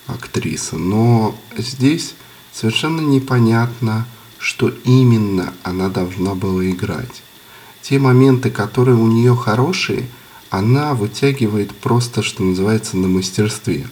актриса. 0.09 0.78
Но 0.78 1.37
здесь 1.57 2.14
совершенно 2.52 3.00
непонятно, 3.00 4.07
что 4.38 4.69
именно 4.85 5.52
она 5.62 5.88
должна 5.88 6.35
была 6.35 6.69
играть. 6.69 7.23
Те 7.83 7.99
моменты, 7.99 8.50
которые 8.50 8.97
у 8.97 9.07
нее 9.07 9.35
хорошие– 9.37 10.09
она 10.50 10.95
вытягивает 10.95 11.75
просто, 11.76 12.23
что 12.23 12.42
называется, 12.42 12.97
на 12.97 13.07
мастерстве, 13.07 13.88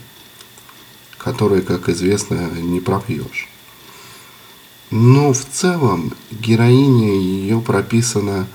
которое, 1.16 1.62
как 1.62 1.88
известно, 1.88 2.50
не 2.50 2.80
пропьешь. 2.80 3.48
Но 4.90 5.32
в 5.32 5.44
целом 5.44 6.12
героиня 6.30 7.12
ее 7.14 7.60
прописана 7.60 8.46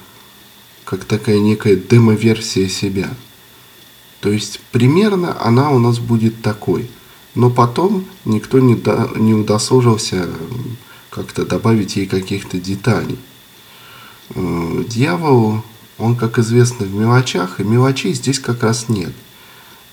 как 0.84 1.06
такая 1.06 1.40
некая 1.40 1.78
демо-версия 1.78 2.68
себя. 2.68 3.10
То 4.20 4.30
есть 4.30 4.60
примерно 4.72 5.42
она 5.42 5.72
у 5.72 5.80
нас 5.80 6.00
будет 6.00 6.42
такой. 6.42 6.90
Но 7.36 7.50
потом 7.50 8.06
никто 8.26 8.60
не, 8.60 8.76
до, 8.76 9.10
не 9.16 9.34
удосужился 9.34 10.30
как-то 11.10 11.46
добавить 11.46 11.96
ей 11.96 12.06
каких-то 12.06 12.60
деталей. 12.60 13.18
Э, 14.36 14.84
дьявол 14.88 15.64
он, 15.98 16.16
как 16.16 16.40
известно, 16.40 16.86
в 16.86 16.94
мелочах, 16.94 17.60
и 17.60 17.64
мелочей 17.64 18.14
здесь 18.14 18.40
как 18.40 18.64
раз 18.64 18.90
нет. 18.90 19.14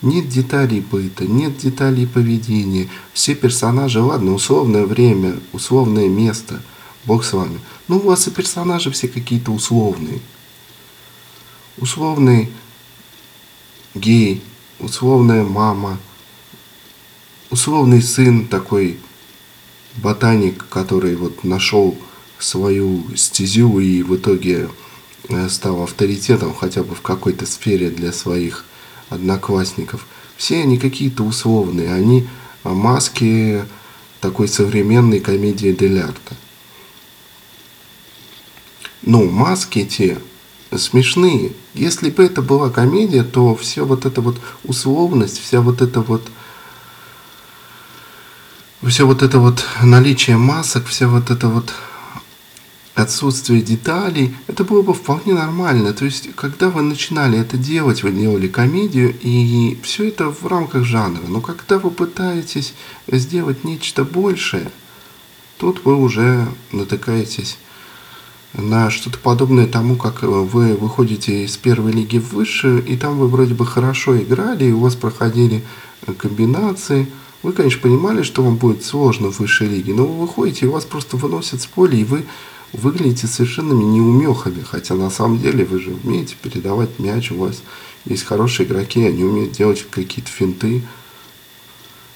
Нет 0.03 0.29
деталей 0.29 0.81
быта, 0.81 1.27
нет 1.27 1.59
деталей 1.59 2.07
поведения. 2.07 2.89
Все 3.13 3.35
персонажи, 3.35 4.01
ладно, 4.01 4.33
условное 4.33 4.87
время, 4.87 5.39
условное 5.53 6.09
место, 6.09 6.63
бог 7.05 7.23
с 7.23 7.33
вами. 7.35 7.61
Ну, 7.87 7.99
у 7.99 8.01
вас 8.01 8.27
и 8.27 8.31
персонажи 8.31 8.91
все 8.91 9.09
какие-то 9.09 9.53
условные. 9.53 10.21
Условный 11.77 12.51
гей, 13.95 14.43
условная 14.79 15.45
мама, 15.45 15.99
условный 17.51 18.03
сын 18.03 18.47
такой 18.47 18.99
ботаник, 19.97 20.67
который 20.69 21.17
вот 21.17 21.45
нашел 21.45 21.97
свою 22.39 23.05
стезю 23.17 23.81
и 23.81 24.03
в 24.03 24.17
итоге 24.17 24.71
Э, 25.31 25.49
стал 25.49 25.83
авторитетом 25.83 26.55
хотя 26.55 26.83
бы 26.83 26.95
в 26.95 27.03
какой-то 27.03 27.47
сфере 27.47 27.91
для 27.91 28.13
своих 28.13 28.65
одноклассников. 29.11 30.07
Все 30.37 30.63
они 30.63 30.77
какие-то 30.79 31.23
условные, 31.23 31.95
они 31.95 32.27
маски 32.65 33.65
такой 34.21 34.49
современной 34.49 35.21
комедии 35.21 35.73
дель 35.73 36.01
арта. 36.01 36.35
Но 39.03 39.23
маски 39.25 39.85
те 39.85 40.19
смешные. 40.77 41.53
Если 41.75 42.11
бы 42.11 42.25
это 42.25 42.43
была 42.43 42.71
комедия, 42.71 43.23
то 43.23 43.55
все 43.55 43.85
вот 43.85 44.07
эта 44.07 44.21
вот 44.21 44.41
условность, 44.65 45.39
вся 45.41 45.61
вот 45.61 45.81
эта 45.81 46.01
вот 46.01 46.23
все 48.89 49.07
вот 49.07 49.23
это 49.23 49.39
вот 49.39 49.65
наличие 49.83 50.37
масок, 50.37 50.87
вся 50.87 51.07
вот 51.09 51.31
это 51.31 51.49
вот 51.49 51.75
отсутствие 52.95 53.63
деталей, 53.63 54.35
это 54.47 54.65
было 54.65 54.83
бы 54.83 54.95
вполне 54.95 55.35
нормально. 55.35 55.93
То 55.93 56.05
есть, 56.05 56.35
когда 56.35 56.71
вы 56.71 56.83
начинали 56.83 57.39
это 57.39 57.57
делать, 57.57 58.03
вы 58.03 58.11
делали 58.11 58.49
комедию, 58.49 59.15
и 59.21 59.79
все 59.83 60.09
это 60.09 60.31
в 60.31 60.47
рамках 60.47 60.85
жанра. 60.85 61.23
Но 61.29 61.41
когда 61.41 61.79
вы 61.79 61.91
пытаетесь 61.91 62.75
сделать 63.07 63.65
нечто 63.65 64.05
большее, 64.05 64.71
тут 65.59 65.85
вы 65.85 65.97
уже 65.97 66.47
натыкаетесь 66.73 67.59
на 68.55 68.91
что-то 68.91 69.19
подобное 69.19 69.67
тому, 69.67 69.97
как 69.97 70.23
вы 70.23 70.75
выходите 70.75 71.45
из 71.45 71.57
первой 71.57 71.93
лиги 71.93 72.19
в 72.19 72.33
высшую, 72.33 72.85
и 72.85 72.97
там 72.97 73.19
вы 73.19 73.29
вроде 73.29 73.55
бы 73.55 73.65
хорошо 73.65 74.19
играли, 74.19 74.65
и 74.65 74.73
у 74.73 74.81
вас 74.81 74.97
проходили 74.97 75.65
комбинации. 76.19 77.07
Вы, 77.43 77.53
конечно, 77.53 77.81
понимали, 77.81 78.23
что 78.23 78.43
вам 78.43 78.57
будет 78.57 78.85
сложно 78.85 79.31
в 79.31 79.41
высшей 79.41 79.69
лиге, 79.69 79.95
но 79.95 80.05
вы 80.05 80.27
выходите, 80.27 80.67
и 80.67 80.69
вас 80.69 80.85
просто 80.85 81.17
выносят 81.17 81.63
с 81.63 81.67
поля, 81.67 81.97
и 81.97 82.05
вы 82.05 82.27
выглядите 82.73 83.27
совершенными 83.27 83.83
неумехами, 83.83 84.63
хотя 84.63 84.95
на 84.95 85.11
самом 85.11 85.39
деле 85.39 85.65
вы 85.65 85.81
же 85.81 85.93
умеете 86.05 86.37
передавать 86.41 86.99
мяч, 86.99 87.33
у 87.33 87.39
вас 87.39 87.63
есть 88.05 88.25
хорошие 88.25 88.67
игроки, 88.67 89.05
они 89.05 89.25
умеют 89.25 89.53
делать 89.53 89.87
какие-то 89.91 90.31
финты. 90.31 90.83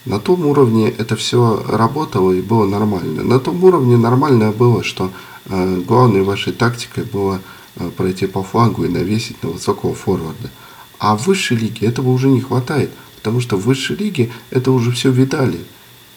На 0.05 0.21
том 0.21 0.47
уровне 0.47 0.91
это 0.91 1.17
все 1.17 1.65
работало 1.67 2.33
и 2.33 2.43
было 2.43 2.67
нормально. 2.67 3.25
На 3.25 3.41
том 3.41 3.65
уровне 3.65 3.97
нормально 3.97 4.53
было, 4.53 4.85
что 4.85 5.11
э, 5.47 5.81
главной 5.81 6.23
вашей 6.23 6.53
тактикой 6.53 7.05
было 7.05 7.41
э, 7.77 7.91
пройти 7.97 8.27
по 8.27 8.43
флангу 8.43 8.85
и 8.85 8.89
навесить 8.89 9.43
на 9.43 9.49
высокого 9.49 9.95
форварда. 9.95 10.51
А 10.99 11.17
в 11.17 11.27
высшей 11.27 11.57
лиге 11.57 11.87
этого 11.87 12.11
уже 12.11 12.29
не 12.29 12.43
хватает, 12.43 12.91
потому 13.25 13.41
что 13.41 13.57
в 13.57 13.63
высшей 13.63 13.97
лиге 13.97 14.31
это 14.51 14.71
уже 14.71 14.93
все 14.93 15.11
видали 15.11 15.61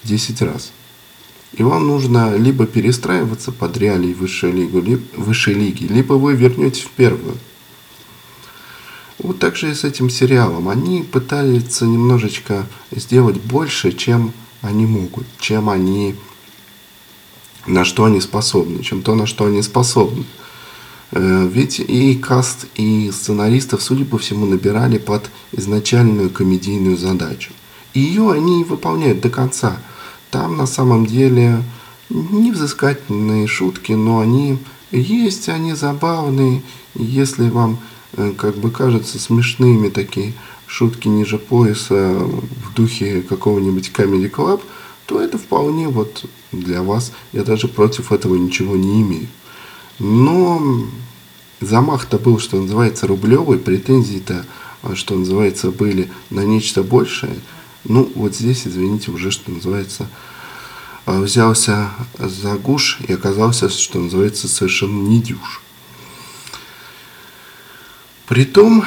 10 0.04 0.42
раз. 0.42 0.72
И 1.54 1.62
вам 1.62 1.86
нужно 1.86 2.36
либо 2.36 2.66
перестраиваться 2.66 3.50
под 3.50 3.78
реалии 3.78 4.12
высшей 4.12 4.52
лиги, 4.52 4.76
либо, 4.76 5.02
высшей 5.16 5.54
лиги, 5.54 5.84
либо 5.84 6.12
вы 6.12 6.34
вернетесь 6.34 6.82
в 6.82 6.90
первую. 6.90 7.38
Вот 9.18 9.38
так 9.38 9.56
же 9.56 9.70
и 9.70 9.74
с 9.74 9.84
этим 9.84 10.10
сериалом. 10.10 10.68
Они 10.68 11.02
пытаются 11.02 11.86
немножечко 11.86 12.66
сделать 12.90 13.40
больше, 13.40 13.92
чем 13.92 14.34
они 14.60 14.84
могут, 14.84 15.24
чем 15.40 15.70
они, 15.70 16.14
на 17.66 17.86
что 17.86 18.04
они 18.04 18.20
способны, 18.20 18.82
чем 18.82 19.00
то, 19.00 19.14
на 19.14 19.24
что 19.24 19.46
они 19.46 19.62
способны. 19.62 20.26
Э, 21.12 21.48
ведь 21.50 21.80
и 21.80 22.14
каст, 22.14 22.66
и 22.74 23.10
сценаристов, 23.10 23.82
судя 23.82 24.04
по 24.04 24.18
всему, 24.18 24.46
набирали 24.46 24.98
под 24.98 25.30
изначальную 25.52 26.30
комедийную 26.30 26.96
задачу. 26.96 27.52
И 27.94 28.00
ее 28.00 28.32
они 28.32 28.64
выполняют 28.64 29.20
до 29.20 29.30
конца– 29.30 29.80
там 30.30 30.56
на 30.56 30.66
самом 30.66 31.06
деле 31.06 31.62
невзыскательные 32.10 33.46
шутки, 33.46 33.92
но 33.92 34.20
они 34.20 34.58
есть, 34.90 35.48
они 35.48 35.74
забавные. 35.74 36.62
Если 36.94 37.48
вам 37.48 37.78
э, 38.12 38.32
как 38.36 38.56
бы 38.56 38.70
кажется 38.70 39.18
смешными 39.18 39.88
такие 39.88 40.34
шутки 40.66 41.08
ниже 41.08 41.38
пояса 41.38 41.94
в 41.94 42.74
духе 42.74 43.22
какого-нибудь 43.22 43.90
Comedy 43.94 44.30
Club, 44.30 44.60
то 45.06 45.20
это 45.20 45.38
вполне 45.38 45.88
вот 45.88 46.26
для 46.52 46.82
вас. 46.82 47.12
Я 47.32 47.42
даже 47.42 47.68
против 47.68 48.12
этого 48.12 48.34
ничего 48.34 48.76
не 48.76 49.00
имею. 49.02 49.28
Но 49.98 50.86
замах-то 51.60 52.18
был, 52.18 52.38
что 52.38 52.60
называется, 52.60 53.06
рублевый, 53.06 53.58
претензии-то, 53.58 54.46
а, 54.82 54.94
что 54.94 55.16
называется, 55.16 55.70
были 55.70 56.10
на 56.30 56.40
нечто 56.40 56.82
большее– 56.82 57.38
ну, 57.84 58.10
вот 58.14 58.34
здесь, 58.34 58.66
извините, 58.66 59.10
уже, 59.10 59.30
что 59.30 59.50
называется, 59.50 60.08
а, 61.06 61.20
взялся 61.20 61.90
за 62.18 62.56
гуш 62.56 62.98
и 63.06 63.12
оказался, 63.12 63.68
что 63.68 63.98
называется, 63.98 64.48
совершенно 64.48 65.08
не 65.08 65.22
дюш. 65.22 65.62
Притом, 68.26 68.84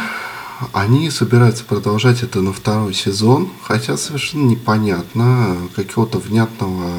они 0.71 1.09
собираются 1.09 1.63
продолжать 1.63 2.21
это 2.21 2.41
на 2.41 2.53
второй 2.53 2.93
сезон, 2.93 3.49
хотя 3.63 3.97
совершенно 3.97 4.45
непонятно, 4.45 5.57
какого-то 5.75 6.19
внятного 6.19 6.91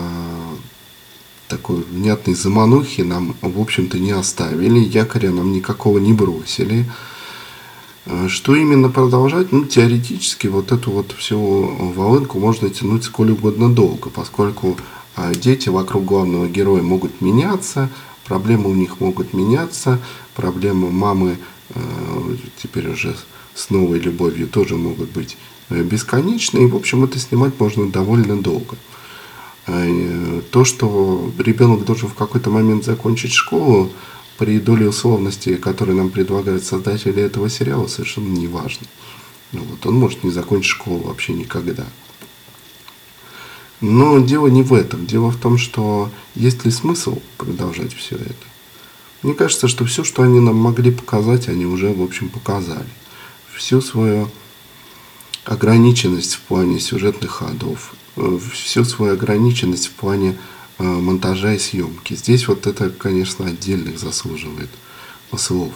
такой 1.53 1.83
внятной 1.83 2.35
заманухи 2.35 3.03
нам, 3.03 3.35
в 3.43 3.61
общем-то, 3.61 3.99
не 3.99 4.12
оставили, 4.12 4.79
якоря 4.79 5.31
нам 5.31 5.53
никакого 5.53 5.99
не 5.99 6.15
бросили. 6.15 6.87
Э, 8.07 8.29
что 8.29 8.57
именно 8.57 8.88
продолжать? 8.88 9.53
Ну, 9.53 9.67
теоретически 9.67 10.47
вот 10.47 10.73
эту 10.73 10.91
вот 10.91 11.12
всю 11.12 11.38
волынку 11.95 12.38
можно 12.38 12.71
тянуть 12.71 13.05
сколь 13.05 13.33
угодно 13.33 13.69
долго, 13.69 14.09
поскольку 14.09 14.79
э, 15.17 15.35
дети 15.35 15.69
вокруг 15.69 16.07
главного 16.07 16.49
героя 16.49 16.81
могут 16.81 17.21
меняться, 17.21 17.91
проблемы 18.25 18.71
у 18.71 18.75
них 18.75 19.01
могут 19.01 19.35
меняться, 19.35 20.01
проблемы 20.35 20.91
мамы 20.91 21.37
э, 21.75 21.81
теперь 22.62 22.88
уже 22.88 23.15
с 23.55 23.69
новой 23.69 23.99
любовью 23.99 24.49
тоже 24.49 24.77
могут 24.77 25.11
быть 25.11 25.37
бесконечны, 25.69 26.61
и, 26.65 26.67
в 26.67 26.77
общем, 26.77 27.05
это 27.05 27.19
снимать 27.19 27.61
можно 27.61 27.91
довольно 27.91 28.41
долго. 28.41 28.77
Э, 29.66 30.42
то, 30.51 30.64
что 30.64 31.33
ребенок 31.38 31.85
должен 31.85 32.09
в 32.09 32.14
какой-то 32.14 32.51
момент 32.51 32.85
закончить 32.85 33.33
школу, 33.33 33.90
при 34.38 34.59
доле 34.59 34.88
условности, 34.88 35.55
которые 35.57 35.96
нам 35.96 36.11
предлагают 36.11 36.64
создатели 36.64 37.22
этого 37.22 37.48
сериала, 37.48 37.87
совершенно 37.87 38.29
не 38.29 38.48
важно. 38.48 38.87
Ну, 39.53 39.62
вот 39.62 39.87
он 39.87 39.94
может 39.94 40.25
не 40.25 40.31
закончить 40.31 40.70
школу 40.70 41.05
вообще 41.05 41.33
никогда. 41.33 41.87
Но 43.81 44.18
дело 44.20 44.46
не 44.46 44.62
в 44.62 44.72
этом. 44.75 45.07
Дело 45.07 45.31
в 45.31 45.37
том, 45.37 45.59
что 45.59 46.11
есть 46.35 46.64
ли 46.64 46.70
смысл 46.70 47.20
продолжать 47.37 47.94
все 47.94 48.16
это. 48.16 48.35
Мне 49.22 49.35
кажется, 49.35 49.68
что 49.68 49.85
все, 49.85 50.03
что 50.03 50.22
они 50.22 50.40
нам 50.40 50.57
могли 50.57 50.90
показать, 50.90 51.48
они 51.48 51.66
уже, 51.66 51.92
в 51.92 52.03
общем, 52.03 52.29
показали. 52.29 52.88
Всю 53.55 53.81
свою 53.81 54.31
ограниченность 55.45 56.35
в 56.35 56.41
плане 56.41 56.79
сюжетных 56.81 57.31
ходов, 57.31 57.95
э, 58.17 58.39
всю 58.53 58.85
свою 58.85 59.15
ограниченность 59.15 59.89
в 59.89 59.93
плане 59.93 60.39
э, 60.79 60.83
монтажа 60.85 61.55
и 61.55 61.59
съемки. 61.59 62.15
Здесь 62.15 62.49
вот 62.49 62.67
это, 62.67 62.91
конечно, 62.91 63.47
отдельных 63.47 63.99
заслуживает 63.99 64.71
слов. 65.37 65.73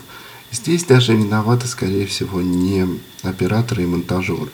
Здесь 0.53 0.85
даже 0.85 1.15
виноваты, 1.15 1.67
скорее 1.67 2.07
всего, 2.07 2.41
не 2.41 2.87
операторы 3.23 3.83
и 3.83 3.87
монтажеры. 3.87 4.51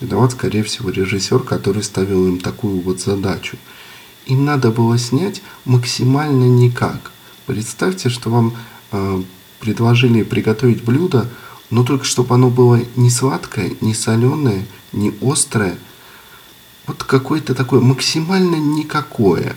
Виноват, 0.00 0.32
скорее 0.32 0.62
всего, 0.62 0.90
режиссер, 0.90 1.40
который 1.40 1.82
ставил 1.82 2.26
им 2.26 2.40
такую 2.40 2.80
вот 2.80 3.00
задачу. 3.00 3.56
Им 4.26 4.44
надо 4.44 4.70
было 4.70 4.98
снять 4.98 5.42
максимально 5.64 6.44
никак. 6.44 7.12
Представьте, 7.46 8.08
что 8.08 8.30
вам 8.30 8.56
э, 8.92 9.22
предложили 9.60 10.22
приготовить 10.22 10.82
блюдо, 10.82 11.28
но 11.70 11.84
только 11.84 12.04
чтобы 12.04 12.34
оно 12.34 12.50
было 12.50 12.80
не 12.96 13.10
сладкое, 13.10 13.72
не 13.80 13.94
соленое, 13.94 14.66
не 14.92 15.12
острое. 15.22 15.78
Вот 16.86 17.02
какое-то 17.02 17.54
такое 17.54 17.80
максимально 17.80 18.56
никакое. 18.56 19.56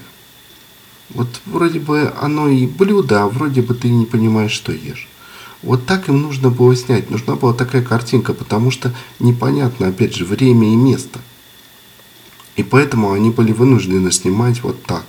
Вот 1.10 1.28
вроде 1.46 1.80
бы 1.80 2.14
оно 2.20 2.50
и 2.50 2.66
блюдо, 2.66 3.24
а 3.24 3.28
вроде 3.28 3.62
бы 3.62 3.74
ты 3.74 3.90
не 3.90 4.06
понимаешь, 4.06 4.52
что 4.52 4.72
ешь. 4.72 5.08
Вот 5.64 5.86
так 5.86 6.10
им 6.10 6.22
нужно 6.22 6.50
было 6.50 6.76
снять. 6.76 7.10
Нужна 7.10 7.36
была 7.36 7.54
такая 7.54 7.82
картинка, 7.82 8.34
потому 8.34 8.72
что 8.72 8.94
непонятно, 9.20 9.88
опять 9.88 10.16
же, 10.16 10.26
время 10.26 10.72
и 10.72 10.76
место. 10.76 11.20
И 12.56 12.64
поэтому 12.64 13.12
они 13.12 13.30
были 13.30 13.52
вынуждены 13.52 14.12
снимать 14.12 14.64
вот 14.64 14.84
так. 14.84 15.06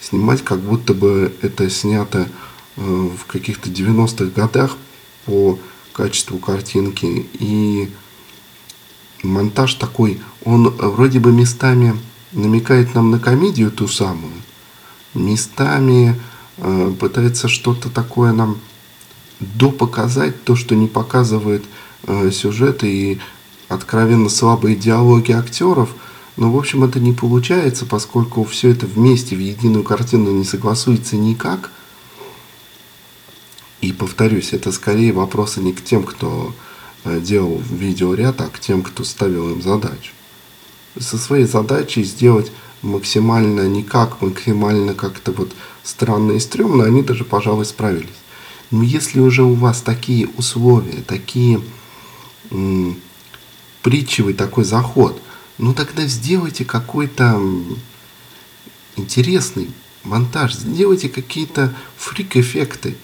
Снимать, 0.00 0.42
как 0.42 0.60
будто 0.60 0.94
бы 0.94 1.32
это 1.42 1.68
снято 1.70 2.28
э, 2.76 2.80
в 2.80 3.24
каких-то 3.26 3.70
90-х 3.70 4.26
годах 4.26 4.76
по 5.26 5.58
качеству 6.00 6.38
картинки. 6.38 7.26
И 7.34 7.90
монтаж 9.22 9.74
такой, 9.74 10.18
он 10.44 10.70
вроде 10.70 11.20
бы 11.20 11.30
местами 11.30 11.94
намекает 12.32 12.94
нам 12.94 13.10
на 13.10 13.18
комедию 13.18 13.70
ту 13.70 13.86
самую, 13.86 14.32
местами 15.12 16.18
э, 16.56 16.94
пытается 16.98 17.48
что-то 17.48 17.90
такое 17.90 18.32
нам 18.32 18.58
допоказать 19.40 20.42
то, 20.44 20.56
что 20.56 20.74
не 20.74 20.86
показывает 20.86 21.64
э, 22.06 22.30
сюжет 22.30 22.82
и 22.82 23.18
откровенно 23.68 24.30
слабые 24.30 24.76
диалоги 24.76 25.32
актеров. 25.32 25.94
Но, 26.36 26.50
в 26.50 26.56
общем, 26.56 26.82
это 26.84 26.98
не 26.98 27.12
получается, 27.12 27.84
поскольку 27.84 28.44
все 28.44 28.70
это 28.70 28.86
вместе 28.86 29.36
в 29.36 29.40
единую 29.40 29.84
картину 29.84 30.30
не 30.30 30.44
согласуется 30.44 31.16
никак. 31.16 31.70
И 33.80 33.92
повторюсь, 33.92 34.52
это 34.52 34.72
скорее 34.72 35.12
вопросы 35.12 35.60
не 35.60 35.72
к 35.72 35.82
тем, 35.82 36.04
кто 36.04 36.54
э, 37.04 37.20
делал 37.20 37.62
видеоряд, 37.70 38.40
а 38.40 38.48
к 38.48 38.60
тем, 38.60 38.82
кто 38.82 39.04
ставил 39.04 39.50
им 39.50 39.62
задачу. 39.62 40.12
Со 40.98 41.16
своей 41.16 41.46
задачей 41.46 42.04
сделать 42.04 42.52
максимально 42.82 43.68
никак, 43.68 44.20
максимально 44.20 44.94
как-то 44.94 45.32
вот 45.32 45.52
странно 45.82 46.32
и 46.32 46.40
стрёмно, 46.40 46.84
они 46.84 47.02
даже, 47.02 47.24
пожалуй, 47.24 47.64
справились. 47.64 48.08
Но 48.70 48.82
если 48.82 49.20
уже 49.20 49.42
у 49.42 49.54
вас 49.54 49.80
такие 49.80 50.28
условия, 50.36 51.02
такие 51.06 51.60
м, 52.50 53.00
притчевый 53.82 54.34
такой 54.34 54.64
заход, 54.64 55.20
ну 55.58 55.74
тогда 55.74 56.06
сделайте 56.06 56.64
какой-то 56.64 57.40
интересный 58.96 59.70
монтаж, 60.04 60.54
сделайте 60.54 61.08
какие-то 61.08 61.74
фрик-эффекты, 61.96 62.96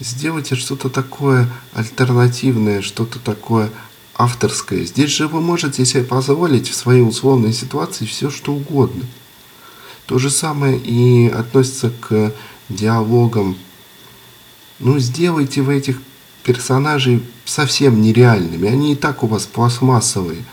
сделайте 0.00 0.54
что-то 0.54 0.88
такое 0.88 1.48
альтернативное, 1.72 2.82
что-то 2.82 3.18
такое 3.18 3.70
авторское. 4.14 4.84
Здесь 4.84 5.10
же 5.10 5.28
вы 5.28 5.40
можете 5.40 5.84
себе 5.84 6.04
позволить 6.04 6.68
в 6.68 6.74
своей 6.74 7.02
условной 7.02 7.52
ситуации 7.52 8.04
все, 8.04 8.30
что 8.30 8.52
угодно. 8.52 9.04
То 10.06 10.18
же 10.18 10.30
самое 10.30 10.78
и 10.78 11.28
относится 11.28 11.90
к 11.90 12.32
диалогам 12.68 13.56
ну, 14.80 14.98
сделайте 15.00 15.62
вы 15.62 15.76
этих 15.76 15.98
персонажей 16.44 17.22
совсем 17.44 18.00
нереальными. 18.00 18.68
Они 18.68 18.92
и 18.92 18.96
так 18.96 19.24
у 19.24 19.26
вас 19.26 19.46
пластмассовые. 19.46 20.44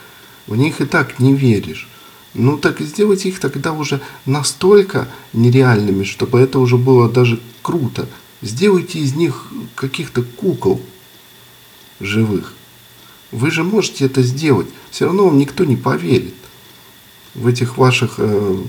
В 0.46 0.56
них 0.56 0.80
и 0.80 0.84
так 0.84 1.20
не 1.20 1.34
веришь. 1.34 1.88
Ну 2.34 2.58
так 2.58 2.80
сделайте 2.80 3.28
их 3.28 3.38
тогда 3.38 3.72
уже 3.72 4.00
настолько 4.26 5.08
нереальными, 5.32 6.04
чтобы 6.04 6.40
это 6.40 6.58
уже 6.58 6.76
было 6.76 7.08
даже 7.08 7.40
круто. 7.62 8.08
Сделайте 8.42 8.98
из 8.98 9.14
них 9.14 9.48
каких-то 9.74 10.22
кукол 10.22 10.80
живых. 12.00 12.54
Вы 13.32 13.50
же 13.50 13.64
можете 13.64 14.06
это 14.06 14.22
сделать. 14.22 14.68
Все 14.90 15.06
равно 15.06 15.26
вам 15.26 15.38
никто 15.38 15.64
не 15.64 15.76
поверит 15.76 16.34
в 17.34 17.46
этих 17.46 17.76
ваших 17.76 18.14
э, 18.18 18.62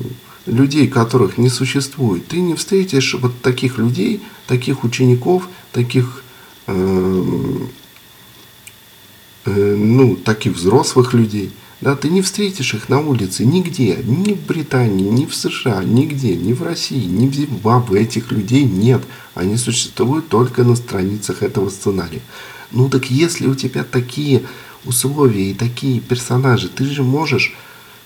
людей, 0.48 0.88
которых 0.88 1.38
не 1.38 1.50
существует, 1.50 2.28
ты 2.28 2.40
не 2.40 2.56
встретишь 2.56 3.16
вот 3.16 3.42
таких 3.42 3.78
людей, 3.78 4.22
таких 4.48 4.84
учеников, 4.84 5.48
таких, 5.72 6.24
э, 6.68 7.60
э, 9.46 9.76
ну, 9.76 10.16
таких 10.16 10.54
взрослых 10.54 11.14
людей. 11.14 11.52
Да, 11.80 11.96
ты 11.96 12.10
не 12.10 12.24
встретишь 12.24 12.74
их 12.74 12.90
на 12.90 13.00
улице 13.00 13.46
нигде, 13.46 14.00
ни 14.04 14.34
в 14.34 14.48
Британии, 14.48 15.10
ни 15.10 15.26
в 15.28 15.36
США, 15.36 15.84
нигде, 15.84 16.36
ни 16.36 16.54
в 16.54 16.64
России, 16.64 17.06
ни 17.06 17.28
в 17.28 17.34
Зимбабве. 17.34 18.02
Этих 18.02 18.32
людей 18.32 18.64
нет. 18.64 19.04
Они 19.36 19.58
существуют 19.58 20.28
только 20.28 20.64
на 20.64 20.76
страницах 20.76 21.44
этого 21.44 21.70
сценария. 21.70 22.22
Ну 22.72 22.90
так 22.90 23.12
если 23.12 23.46
у 23.48 23.54
тебя 23.54 23.84
такие 23.84 24.42
условия 24.86 25.52
и 25.52 25.54
такие 25.54 26.00
персонажи, 26.00 26.68
ты 26.68 26.86
же 26.86 27.04
можешь 27.04 27.56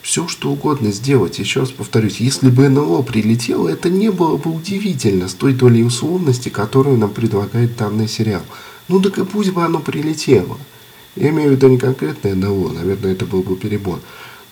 все 0.01 0.27
что 0.27 0.51
угодно 0.51 0.91
сделать. 0.91 1.39
Еще 1.39 1.61
раз 1.61 1.71
повторюсь, 1.71 2.17
если 2.17 2.49
бы 2.49 2.67
НЛО 2.67 3.03
прилетело, 3.03 3.69
это 3.69 3.89
не 3.89 4.11
было 4.11 4.35
бы 4.35 4.51
удивительно 4.51 5.29
с 5.29 5.33
той 5.33 5.53
долей 5.53 5.83
условности, 5.83 6.49
которую 6.49 6.97
нам 6.97 7.11
предлагает 7.11 7.77
данный 7.77 8.09
сериал. 8.09 8.41
Ну 8.89 8.99
так 8.99 9.17
и 9.17 9.23
пусть 9.23 9.51
бы 9.51 9.63
оно 9.63 9.79
прилетело. 9.79 10.57
Я 11.15 11.29
имею 11.29 11.49
в 11.49 11.51
виду 11.53 11.67
не 11.67 11.77
конкретное 11.77 12.35
НЛО, 12.35 12.71
наверное, 12.73 13.11
это 13.11 13.25
был 13.25 13.43
бы 13.43 13.55
перебор. 13.57 13.99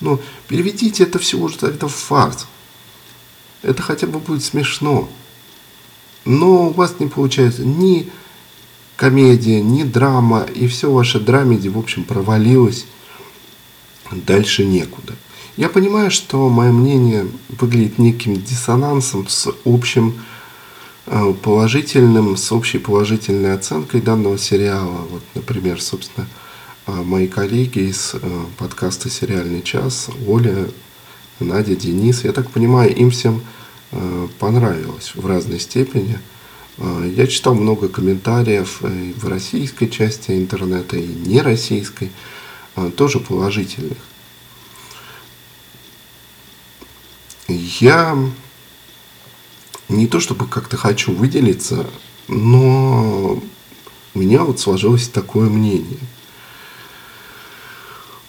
Но 0.02 0.20
переведите 0.48 1.04
это 1.04 1.20
все 1.20 1.38
уже 1.38 1.58
тогда 1.58 1.88
в 1.88 1.94
фарс. 1.94 2.48
Это 3.62 3.82
хотя 3.82 4.08
бы 4.08 4.20
будет 4.20 4.44
смешно. 4.44 5.10
Но 6.26 6.68
у 6.70 6.74
вас 6.74 6.96
не 7.00 7.08
получается 7.08 7.66
ни 7.66 8.10
комедия, 8.96 9.62
ни 9.62 9.84
драма, 9.84 10.44
и 10.44 10.68
все 10.68 10.92
ваше 10.92 11.20
драмеди, 11.20 11.70
в 11.70 11.78
общем, 11.78 12.04
провалилось. 12.04 12.86
Дальше 14.12 14.66
некуда. 14.66 15.16
Я 15.56 15.70
понимаю, 15.70 16.10
что 16.10 16.50
мое 16.50 16.72
мнение 16.72 17.28
выглядит 17.50 18.00
неким 18.00 18.42
диссонансом 18.42 19.28
с 19.28 19.50
общим 19.66 20.16
э, 21.06 21.34
положительным, 21.42 22.38
с 22.38 22.52
общей 22.52 22.80
положительной 22.80 23.54
оценкой 23.54 24.02
данного 24.02 24.38
сериала. 24.38 25.06
Вот, 25.10 25.22
например, 25.36 25.82
собственно, 25.82 26.28
мои 27.04 27.28
коллеги 27.28 27.90
из 27.90 28.14
э, 28.14 28.20
подкаста 28.58 29.10
«Сериальный 29.10 29.62
час», 29.62 30.10
Оля, 30.28 30.68
Надя, 31.40 31.76
Денис, 31.76 32.24
я 32.24 32.32
так 32.34 32.50
понимаю, 32.52 32.96
им 32.96 33.12
всем 33.12 33.42
понравилось 34.40 35.14
в 35.16 35.26
разной 35.26 35.60
степени. 35.60 36.20
Я 36.78 37.28
читал 37.28 37.56
много 37.56 37.90
комментариев 37.90 38.84
и 38.84 39.14
в 39.14 39.28
российской 39.28 39.88
части 39.88 40.32
интернета, 40.32 40.98
и 40.98 41.08
не 41.08 41.42
российской, 41.42 42.12
тоже 42.96 43.20
положительных. 43.20 43.98
Я 47.48 48.18
не 49.88 50.08
то 50.08 50.20
чтобы 50.20 50.46
как-то 50.46 50.78
хочу 50.78 51.12
выделиться, 51.14 51.88
но 52.28 53.42
у 54.14 54.20
меня 54.20 54.44
вот 54.44 54.60
сложилось 54.60 55.08
такое 55.08 55.50
мнение. 55.50 55.98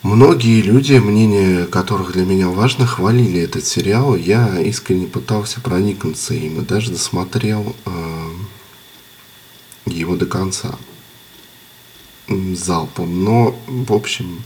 Многие 0.02 0.62
люди, 0.62 0.94
мнение 0.94 1.66
которых 1.66 2.12
для 2.12 2.24
меня 2.24 2.48
важно, 2.48 2.86
хвалили 2.86 3.42
этот 3.42 3.66
сериал. 3.66 4.16
Я 4.16 4.58
искренне 4.60 5.06
пытался 5.06 5.60
проникнуться 5.60 6.32
им 6.32 6.62
и 6.62 6.64
даже 6.64 6.90
досмотрел 6.90 7.76
э, 7.84 8.30
его 9.84 10.16
до 10.16 10.24
конца 10.24 10.78
залпом. 12.28 13.24
Но, 13.24 13.60
в 13.66 13.92
общем, 13.92 14.42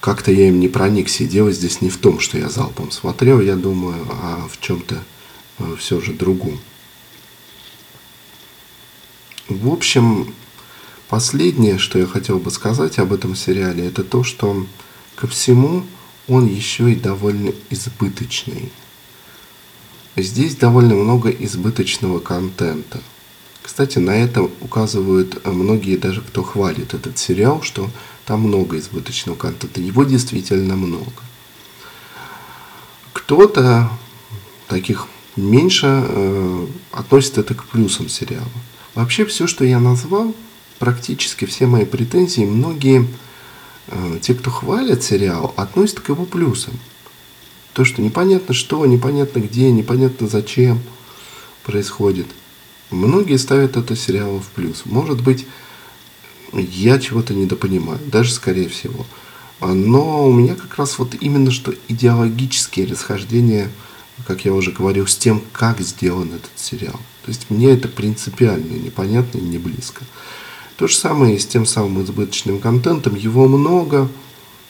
как-то 0.00 0.30
я 0.32 0.48
им 0.48 0.60
не 0.60 0.68
проникся. 0.68 1.24
Дело 1.24 1.50
здесь 1.50 1.80
не 1.80 1.88
в 1.88 1.96
том, 1.96 2.20
что 2.20 2.36
я 2.36 2.50
залпом 2.50 2.90
смотрел, 2.90 3.40
я 3.40 3.56
думаю, 3.56 4.06
а 4.10 4.46
в 4.50 4.60
чем-то 4.60 5.02
э, 5.60 5.76
все 5.78 5.98
же 5.98 6.12
другом. 6.12 6.58
В 9.48 9.72
общем, 9.72 10.34
последнее, 11.10 11.78
что 11.78 11.98
я 11.98 12.06
хотел 12.06 12.38
бы 12.38 12.52
сказать 12.52 13.00
об 13.00 13.12
этом 13.12 13.34
сериале, 13.34 13.84
это 13.84 14.04
то, 14.04 14.22
что 14.22 14.64
ко 15.16 15.26
всему 15.26 15.84
он 16.28 16.46
еще 16.46 16.92
и 16.92 16.94
довольно 16.94 17.52
избыточный. 17.68 18.70
Здесь 20.16 20.54
довольно 20.54 20.94
много 20.94 21.30
избыточного 21.30 22.20
контента. 22.20 23.00
Кстати, 23.60 23.98
на 23.98 24.12
это 24.12 24.42
указывают 24.42 25.44
многие, 25.44 25.96
даже 25.96 26.20
кто 26.20 26.44
хвалит 26.44 26.94
этот 26.94 27.18
сериал, 27.18 27.60
что 27.62 27.90
там 28.24 28.42
много 28.42 28.78
избыточного 28.78 29.36
контента. 29.36 29.80
Его 29.80 30.04
действительно 30.04 30.76
много. 30.76 31.10
Кто-то 33.12 33.90
таких 34.68 35.08
меньше 35.34 35.88
э, 35.88 36.66
относит 36.92 37.38
это 37.38 37.54
к 37.54 37.64
плюсам 37.64 38.08
сериала. 38.08 38.46
Вообще 38.94 39.24
все, 39.24 39.48
что 39.48 39.64
я 39.64 39.80
назвал, 39.80 40.34
практически 40.80 41.44
все 41.44 41.66
мои 41.66 41.84
претензии, 41.84 42.40
многие 42.40 43.06
э, 43.86 44.18
те, 44.20 44.34
кто 44.34 44.50
хвалят 44.50 45.04
сериал, 45.04 45.54
относят 45.56 46.00
к 46.00 46.08
его 46.08 46.24
плюсам. 46.24 46.74
То, 47.74 47.84
что 47.84 48.02
непонятно 48.02 48.54
что, 48.54 48.84
непонятно 48.86 49.40
где, 49.40 49.70
непонятно 49.70 50.26
зачем 50.26 50.80
происходит. 51.64 52.26
Многие 52.90 53.36
ставят 53.36 53.76
это 53.76 53.94
сериал 53.94 54.40
в 54.40 54.48
плюс. 54.48 54.82
Может 54.86 55.22
быть, 55.22 55.46
я 56.52 56.98
чего-то 56.98 57.34
недопонимаю, 57.34 58.00
даже 58.06 58.32
скорее 58.32 58.68
всего. 58.68 59.06
Но 59.60 60.26
у 60.26 60.32
меня 60.32 60.54
как 60.54 60.76
раз 60.76 60.98
вот 60.98 61.14
именно 61.20 61.50
что 61.50 61.74
идеологические 61.88 62.86
расхождения, 62.86 63.70
как 64.26 64.46
я 64.46 64.54
уже 64.54 64.72
говорил, 64.72 65.06
с 65.06 65.14
тем, 65.14 65.42
как 65.52 65.80
сделан 65.80 66.32
этот 66.34 66.50
сериал. 66.56 66.98
То 67.22 67.28
есть 67.28 67.50
мне 67.50 67.70
это 67.70 67.86
принципиально 67.86 68.72
непонятно 68.72 69.38
и 69.38 69.42
не 69.42 69.58
близко. 69.58 70.04
То 70.80 70.88
же 70.88 70.96
самое 70.96 71.36
и 71.36 71.38
с 71.38 71.44
тем 71.44 71.66
самым 71.66 72.02
избыточным 72.02 72.58
контентом. 72.58 73.14
Его 73.14 73.46
много, 73.46 74.08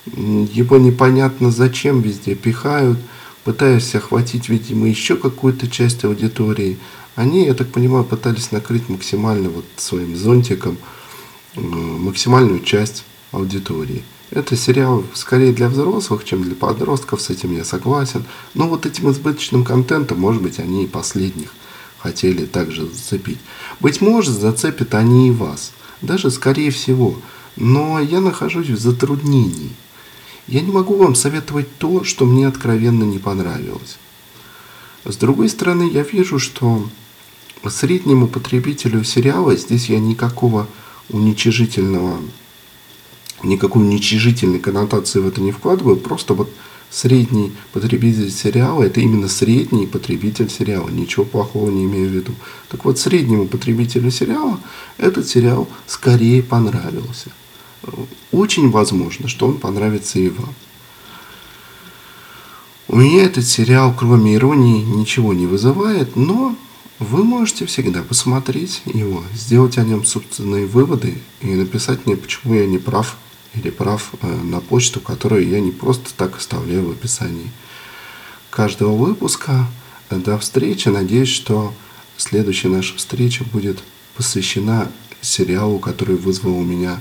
его 0.06 0.76
непонятно 0.76 1.52
зачем 1.52 2.00
везде 2.00 2.34
пихают, 2.34 2.98
пытаясь 3.44 3.94
охватить, 3.94 4.48
видимо, 4.48 4.88
еще 4.88 5.14
какую-то 5.14 5.68
часть 5.70 6.04
аудитории. 6.04 6.78
Они, 7.14 7.46
я 7.46 7.54
так 7.54 7.68
понимаю, 7.68 8.02
пытались 8.02 8.50
накрыть 8.50 8.88
максимально 8.88 9.50
вот 9.50 9.64
своим 9.76 10.16
зонтиком 10.16 10.78
максимальную 11.54 12.58
часть 12.58 13.04
аудитории. 13.30 14.02
Это 14.32 14.56
сериал 14.56 15.04
скорее 15.14 15.52
для 15.52 15.68
взрослых, 15.68 16.24
чем 16.24 16.42
для 16.42 16.56
подростков, 16.56 17.20
с 17.20 17.30
этим 17.30 17.56
я 17.56 17.64
согласен. 17.64 18.24
Но 18.54 18.66
вот 18.66 18.84
этим 18.84 19.12
избыточным 19.12 19.62
контентом, 19.62 20.18
может 20.18 20.42
быть, 20.42 20.58
они 20.58 20.82
и 20.82 20.88
последних 20.88 21.54
хотели 21.98 22.46
также 22.46 22.86
зацепить. 22.86 23.38
Быть 23.78 24.00
может, 24.00 24.34
зацепят 24.34 24.92
они 24.96 25.28
и 25.28 25.30
вас. 25.30 25.70
Даже 26.02 26.30
скорее 26.30 26.70
всего. 26.70 27.14
Но 27.56 28.00
я 28.00 28.20
нахожусь 28.20 28.68
в 28.68 28.78
затруднении. 28.78 29.70
Я 30.46 30.62
не 30.62 30.72
могу 30.72 30.96
вам 30.96 31.14
советовать 31.14 31.68
то, 31.78 32.04
что 32.04 32.24
мне 32.24 32.46
откровенно 32.48 33.04
не 33.04 33.18
понравилось. 33.18 33.98
С 35.04 35.16
другой 35.16 35.48
стороны, 35.48 35.88
я 35.90 36.02
вижу, 36.02 36.38
что 36.38 36.88
среднему 37.68 38.26
потребителю 38.26 39.04
сериала 39.04 39.56
здесь 39.56 39.88
я 39.88 39.98
никакого 39.98 40.66
уничижительного, 41.10 42.20
никакой 43.42 43.82
уничижительной 43.82 44.58
коннотации 44.58 45.20
в 45.20 45.28
это 45.28 45.40
не 45.40 45.52
вкладываю, 45.52 45.96
просто 45.96 46.34
вот 46.34 46.50
средний 46.90 47.52
потребитель 47.72 48.30
сериала– 48.30 48.82
это 48.84 49.00
именно 49.00 49.28
средний 49.28 49.86
потребитель 49.86 50.50
сериала. 50.50 50.88
Ничего 50.88 51.24
плохого 51.24 51.70
не 51.70 51.84
имею 51.84 52.08
в 52.08 52.12
виду. 52.12 52.32
Так 52.68 52.84
вот, 52.84 52.98
среднему 52.98 53.46
потребителю 53.46 54.10
сериала 54.10 54.60
этот 54.98 55.28
сериал 55.28 55.68
скорее 55.86 56.42
понравился. 56.42 57.30
Очень 58.32 58.70
возможно, 58.70 59.28
что 59.28 59.46
он 59.46 59.58
понравится 59.58 60.18
и 60.18 60.28
вам. 60.28 60.54
У 62.88 62.96
меня 62.96 63.22
этот 63.22 63.46
сериал, 63.46 63.94
кроме 63.96 64.34
иронии, 64.34 64.82
ничего 64.82 65.32
не 65.32 65.46
вызывает, 65.46 66.16
но 66.16 66.56
вы 66.98 67.22
можете 67.22 67.64
всегда 67.64 68.02
посмотреть 68.02 68.82
его, 68.84 69.22
сделать 69.32 69.78
о 69.78 69.84
нем 69.84 70.04
собственные 70.04 70.66
выводы 70.66 71.18
и 71.40 71.46
написать 71.46 72.04
мне, 72.04 72.16
почему 72.16 72.54
я 72.54 72.66
не 72.66 72.78
прав 72.78 73.16
или 73.54 73.70
прав 73.70 74.12
э, 74.22 74.26
на 74.26 74.60
почту, 74.60 75.00
которую 75.00 75.48
я 75.48 75.60
не 75.60 75.70
просто 75.70 76.10
так 76.16 76.36
оставляю 76.36 76.88
в 76.88 76.90
описании 76.92 77.50
каждого 78.50 78.94
выпуска. 78.96 79.66
До 80.10 80.38
встречи. 80.38 80.88
Надеюсь, 80.88 81.28
что 81.28 81.72
следующая 82.16 82.68
наша 82.68 82.96
встреча 82.96 83.44
будет 83.44 83.78
посвящена 84.16 84.90
сериалу, 85.20 85.78
который 85.78 86.16
вызвал 86.16 86.58
у 86.58 86.64
меня 86.64 87.00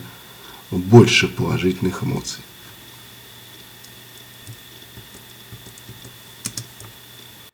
больше 0.70 1.28
положительных 1.28 2.04
эмоций. 2.04 2.44